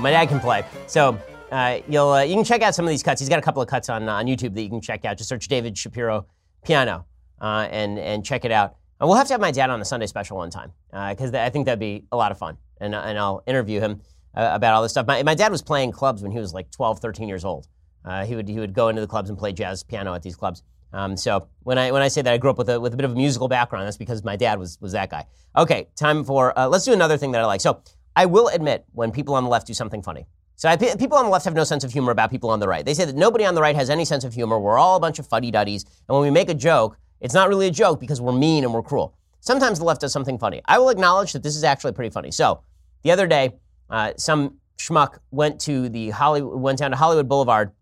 [0.02, 0.64] My dad can play.
[0.86, 1.18] So
[1.52, 3.20] uh, you'll uh, you can check out some of these cuts.
[3.20, 5.16] He's got a couple of cuts on uh, on YouTube that you can check out.
[5.16, 6.26] Just search David Shapiro
[6.64, 7.06] piano
[7.40, 8.76] uh, and and check it out.
[9.00, 11.38] And we'll have to have my dad on the Sunday special one time because uh,
[11.38, 12.56] I think that'd be a lot of fun.
[12.80, 14.00] And and I'll interview him
[14.34, 15.06] uh, about all this stuff.
[15.06, 17.68] My, my dad was playing clubs when he was like 12, 13 years old.
[18.26, 20.62] he would he would go into the clubs and play jazz piano at these clubs.
[20.94, 22.96] Um, so when I when I say that I grew up with a with a
[22.96, 25.26] bit of a musical background, that's because my dad was was that guy.
[25.56, 27.60] Okay, time for let's do another thing that I like.
[27.60, 27.82] So
[28.14, 30.26] I will admit when people on the left do something funny.
[30.56, 32.68] So I, people on the left have no sense of humor about people on the
[32.68, 32.84] right.
[32.84, 34.58] They say that nobody on the right has any sense of humor.
[34.58, 35.84] We're all a bunch of fuddy-duddies.
[35.84, 38.72] And when we make a joke, it's not really a joke because we're mean and
[38.72, 39.14] we're cruel.
[39.40, 40.60] Sometimes the left does something funny.
[40.66, 42.30] I will acknowledge that this is actually pretty funny.
[42.30, 42.62] So
[43.02, 43.54] the other day,
[43.90, 47.72] uh, some schmuck went to the Hollywood, went down to Hollywood Boulevard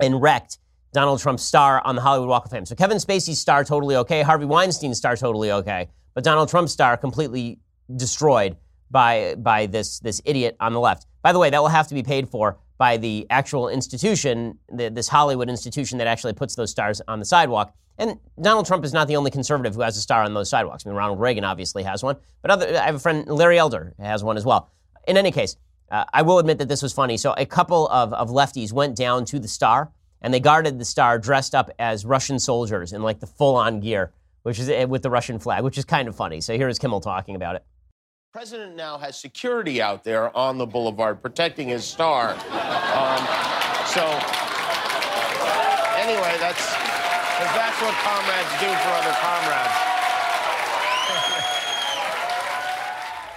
[0.00, 0.58] and wrecked
[0.92, 2.66] Donald Trump's star on the Hollywood Walk of Fame.
[2.66, 6.96] So Kevin Spacey's star totally okay, Harvey Weinstein's star totally okay, but Donald Trump's star
[6.96, 7.60] completely
[7.96, 8.56] destroyed
[8.92, 11.06] by by this this idiot on the left.
[11.22, 14.88] By the way, that will have to be paid for by the actual institution, the,
[14.88, 17.74] this Hollywood institution that actually puts those stars on the sidewalk.
[17.98, 20.84] And Donald Trump is not the only conservative who has a star on those sidewalks.
[20.84, 23.94] I mean, Ronald Reagan obviously has one, but other, I have a friend, Larry Elder,
[24.00, 24.70] has one as well.
[25.06, 25.56] In any case,
[25.90, 27.16] uh, I will admit that this was funny.
[27.16, 30.84] So a couple of, of lefties went down to the star and they guarded the
[30.84, 34.12] star dressed up as Russian soldiers in like the full on gear,
[34.42, 36.40] which is eh, with the Russian flag, which is kind of funny.
[36.40, 37.64] So here is Kimmel talking about it
[38.32, 42.30] president now has security out there on the boulevard protecting his star.
[42.30, 43.20] Um,
[43.92, 44.00] so,
[46.00, 49.74] anyway, that's because that's what comrades do for other comrades.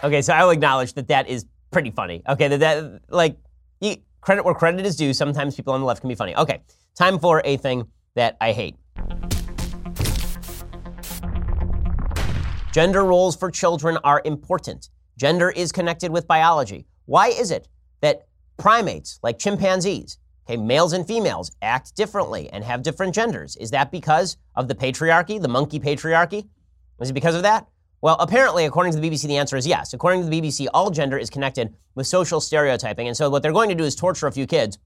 [0.06, 2.24] okay, so I will acknowledge that that is pretty funny.
[2.30, 3.36] Okay, that, that like
[4.22, 5.14] credit where credit is due.
[5.14, 6.38] Sometimes people on the left can be funny.
[6.38, 6.62] Okay,
[6.98, 8.78] time for a thing that I hate.
[12.76, 14.90] Gender roles for children are important.
[15.18, 16.86] Gender is connected with biology.
[17.06, 17.70] Why is it
[18.02, 23.56] that primates, like chimpanzees, okay, males and females, act differently and have different genders?
[23.56, 26.50] Is that because of the patriarchy, the monkey patriarchy?
[27.00, 27.66] Is it because of that?
[28.02, 29.94] Well, apparently, according to the BBC, the answer is yes.
[29.94, 33.08] According to the BBC, all gender is connected with social stereotyping.
[33.08, 34.80] And so, what they're going to do is torture a few kids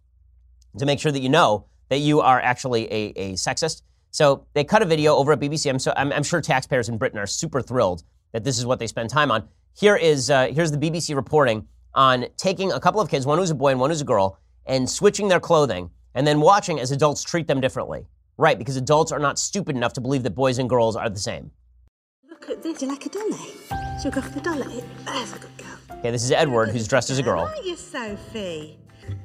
[0.77, 3.81] to make sure that you know that you are actually a, a sexist.
[4.11, 5.69] So, they cut a video over at BBC.
[5.69, 8.79] I'm, so, I'm, I'm sure taxpayers in Britain are super thrilled that this is what
[8.79, 9.47] they spend time on.
[9.73, 13.49] Here is uh, here's the BBC reporting on taking a couple of kids, one who's
[13.49, 16.91] a boy and one who's a girl, and switching their clothing, and then watching as
[16.91, 18.07] adults treat them differently.
[18.37, 21.19] Right, because adults are not stupid enough to believe that boys and girls are the
[21.19, 21.51] same.
[22.29, 22.81] Look at this.
[22.81, 23.37] You like a dolly?
[24.01, 24.83] Should we go for the dolly?
[25.05, 25.97] There's a good girl.
[25.99, 27.41] Okay, this is Edward, who's dressed as a girl.
[27.41, 28.77] Aren't you, Sophie?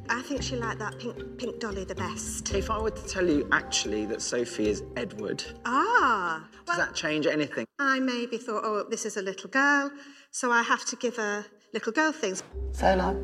[0.08, 2.52] I think she liked that pink pink dolly the best.
[2.54, 6.44] If I were to tell you actually that Sophie is Edward, Ah.
[6.66, 7.66] does Well, that change anything?
[7.78, 9.90] I maybe thought, oh, this is a little girl,
[10.30, 12.42] so I have to give her little girl things.
[12.72, 13.16] Solo.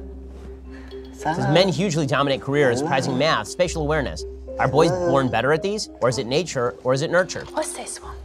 [1.13, 4.25] Says men hugely dominate careers, prizing math, spatial awareness.
[4.59, 7.45] Are boys born better at these, or is it nature, or is it nurture?
[7.53, 8.17] What's this one?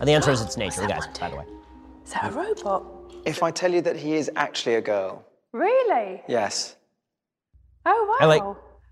[0.00, 1.44] And the answer is it's nature, guys, by the way.
[2.06, 2.84] Is that a robot?
[3.26, 6.22] If I tell you that he is actually a girl, Really?
[6.28, 6.76] yes.
[7.90, 8.16] Oh wow.
[8.20, 8.42] I like,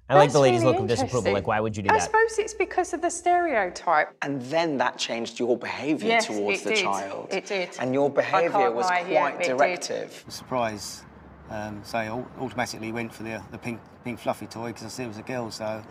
[0.08, 1.32] I like the lady's really look of disapproval.
[1.32, 2.02] Like, why would you do I that?
[2.02, 4.16] I suppose it's because of the stereotype.
[4.22, 6.82] And then that changed your behaviour Yes, towards the did.
[6.82, 7.28] child.
[7.30, 7.70] It did.
[7.78, 9.56] And your behaviour was lie, quite yeah, it did.
[9.58, 10.24] directive.
[10.28, 11.02] surprise.
[11.50, 12.08] Um, so I
[12.40, 15.22] automatically went for the, the pink, pink fluffy toy because I said it was a
[15.22, 15.82] girl, so,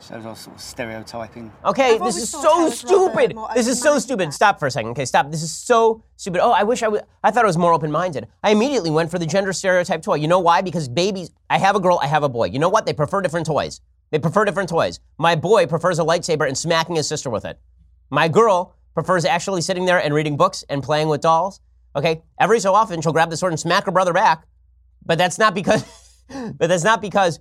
[0.00, 1.52] so I was sort of stereotyping.
[1.64, 3.34] Okay, I've this is so stupid.
[3.34, 4.32] more This is so stupid.
[4.32, 4.90] Stop for a second.
[4.92, 5.30] Okay, stop.
[5.30, 6.40] This is so stupid.
[6.40, 7.02] Oh, I wish I would.
[7.22, 8.28] I thought I was more open-minded.
[8.42, 10.14] I immediately went for the gender stereotype toy.
[10.14, 10.62] You know why?
[10.62, 11.30] Because babies.
[11.50, 11.98] I have a girl.
[12.02, 12.46] I have a boy.
[12.46, 12.86] You know what?
[12.86, 13.80] They prefer different toys.
[14.10, 15.00] They prefer different toys.
[15.18, 17.58] My boy prefers a lightsaber and smacking his sister with it.
[18.10, 21.60] My girl prefers actually sitting there and reading books and playing with dolls.
[21.96, 24.46] Okay, every so often she'll grab the sword and smack her brother back,
[25.04, 25.84] but that's not because.
[26.28, 27.40] but that's not because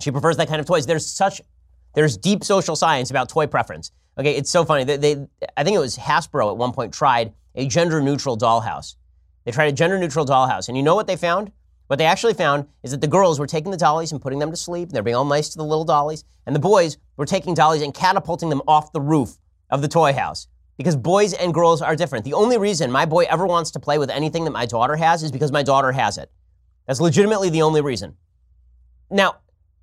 [0.00, 0.86] she prefers that kind of toys.
[0.86, 1.40] There's such
[1.94, 3.92] there's deep social science about toy preference.
[4.18, 4.84] Okay, it's so funny.
[4.84, 5.26] They, they,
[5.56, 8.96] I think it was Hasbro at one point tried a gender neutral dollhouse.
[9.44, 11.52] They tried a gender neutral dollhouse, and you know what they found?
[11.86, 14.50] What they actually found is that the girls were taking the dollies and putting them
[14.50, 14.88] to sleep.
[14.88, 17.82] And they're being all nice to the little dollies, and the boys were taking dollies
[17.82, 19.38] and catapulting them off the roof
[19.70, 20.48] of the toy house.
[20.76, 22.24] Because boys and girls are different.
[22.24, 25.22] The only reason my boy ever wants to play with anything that my daughter has
[25.22, 26.30] is because my daughter has it.
[26.86, 28.16] That's legitimately the only reason.
[29.10, 29.36] Now,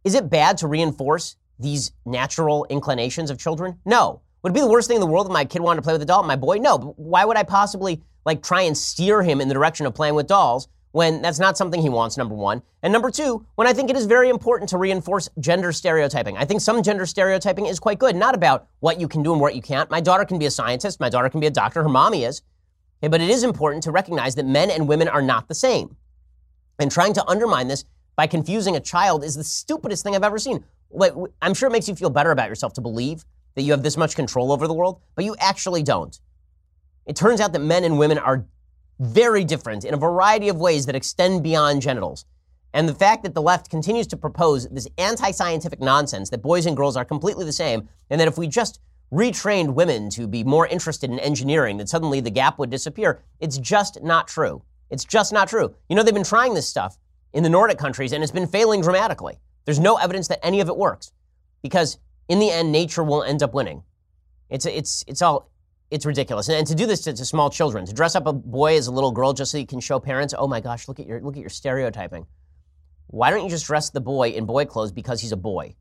[0.03, 3.80] is it bad to reinforce these natural inclinations of children?
[3.86, 4.22] No.
[4.43, 5.93] Would it be the worst thing in the world if my kid wanted to play
[5.93, 6.24] with a doll?
[6.24, 6.58] My boy?
[6.58, 6.78] No.
[6.78, 10.16] But why would I possibly like try and steer him in the direction of playing
[10.16, 12.62] with dolls when that's not something he wants, number one.
[12.82, 16.38] And number two, when I think it is very important to reinforce gender stereotyping.
[16.38, 19.41] I think some gender stereotyping is quite good, not about what you can do and
[19.41, 19.91] what you can't.
[19.91, 22.43] My daughter can be a scientist, my daughter can be a doctor, her mommy is.
[23.03, 25.97] Okay, but it is important to recognize that men and women are not the same.
[26.80, 27.84] And trying to undermine this
[28.16, 30.64] by confusing a child is the stupidest thing I've ever seen.
[30.91, 33.25] Like, I'm sure it makes you feel better about yourself to believe
[33.55, 36.19] that you have this much control over the world, but you actually don't.
[37.05, 38.45] It turns out that men and women are
[38.99, 42.25] very different in a variety of ways that extend beyond genitals.
[42.73, 46.65] And the fact that the left continues to propose this anti scientific nonsense that boys
[46.65, 48.79] and girls are completely the same, and that if we just
[49.13, 53.57] retrained women to be more interested in engineering, that suddenly the gap would disappear, it's
[53.57, 54.61] just not true.
[54.89, 55.73] It's just not true.
[55.89, 56.97] You know, they've been trying this stuff
[57.33, 59.39] in the Nordic countries, and it's been failing dramatically.
[59.66, 61.11] There's no evidence that any of it works
[61.61, 61.97] because
[62.30, 63.84] in the end, nature will end up winning.
[64.49, 65.51] It's, it's, it's all,
[65.91, 66.47] it's ridiculous.
[66.47, 68.88] And, and to do this to, to small children, to dress up a boy as
[68.88, 71.22] a little girl just so you can show parents, oh my gosh, look at your,
[71.22, 72.26] look at your stereotyping.
[73.07, 75.76] Why don't you just dress the boy in boy clothes because he's a boy?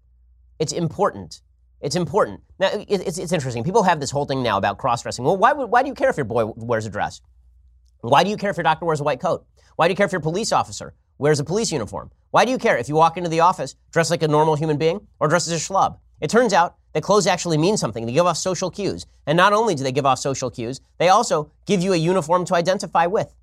[0.58, 1.40] It's important.
[1.80, 2.40] It's important.
[2.58, 3.64] Now, it, it's, it's interesting.
[3.64, 5.24] People have this whole thing now about cross dressing.
[5.24, 7.20] Well, why, would, why do you care if your boy wears a dress?
[8.00, 9.46] Why do you care if your doctor wears a white coat?
[9.76, 12.10] Why do you care if your police officer wears a police uniform?
[12.30, 14.76] Why do you care if you walk into the office dressed like a normal human
[14.76, 15.98] being or dressed as a schlub?
[16.20, 18.06] It turns out that clothes actually mean something.
[18.06, 19.06] They give off social cues.
[19.26, 22.44] And not only do they give off social cues, they also give you a uniform
[22.46, 23.34] to identify with.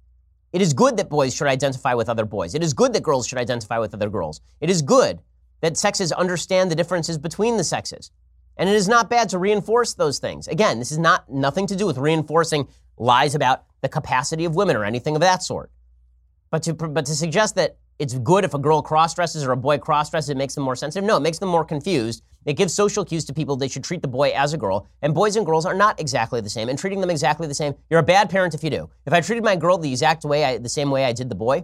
[0.54, 2.56] It is good that boys should identify with other boys.
[2.56, 4.42] It is good that girls should identify with other girls.
[4.60, 5.22] It is good
[5.62, 8.12] that sexes understand the differences between the sexes.
[8.58, 10.48] And it is not bad to reinforce those things.
[10.48, 12.68] Again, this is not nothing to do with reinforcing
[12.98, 15.72] lies about the capacity of women or anything of that sort.
[16.52, 19.58] But to, but to suggest that it's good if a girl cross dresses or a
[19.58, 21.08] boy cross dresses, it makes them more sensitive.
[21.08, 22.24] No, it makes them more confused.
[22.46, 24.88] It gives social cues to people they should treat the boy as a girl.
[25.02, 26.68] And boys and girls are not exactly the same.
[26.68, 28.90] And treating them exactly the same, you're a bad parent if you do.
[29.06, 31.36] If I treated my girl the exact way, I, the same way I did the
[31.36, 31.64] boy,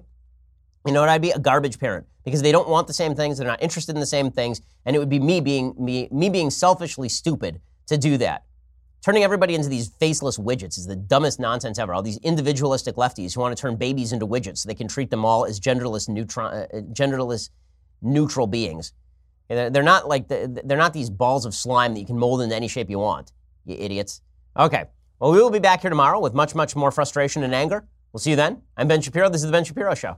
[0.85, 1.09] you know what?
[1.09, 3.37] I'd be a garbage parent because they don't want the same things.
[3.37, 4.61] They're not interested in the same things.
[4.85, 8.43] And it would be me being me, me being selfishly stupid to do that.
[9.07, 11.93] Turning everybody into these faceless widgets is the dumbest nonsense ever.
[11.93, 15.09] All these individualistic lefties who want to turn babies into widgets so they can treat
[15.09, 17.49] them all as genderless, neutron, uh, genderless
[18.01, 18.91] neutral beings.
[19.47, 22.53] They're not like the, they're not these balls of slime that you can mold into
[22.53, 23.31] any shape you want.
[23.63, 24.21] You idiots.
[24.59, 24.83] Okay.
[25.21, 27.85] Well, we will be back here tomorrow with much, much more frustration and anger.
[28.11, 28.61] We'll see you then.
[28.75, 29.29] I'm Ben Shapiro.
[29.29, 30.17] This is the Ben Shapiro Show.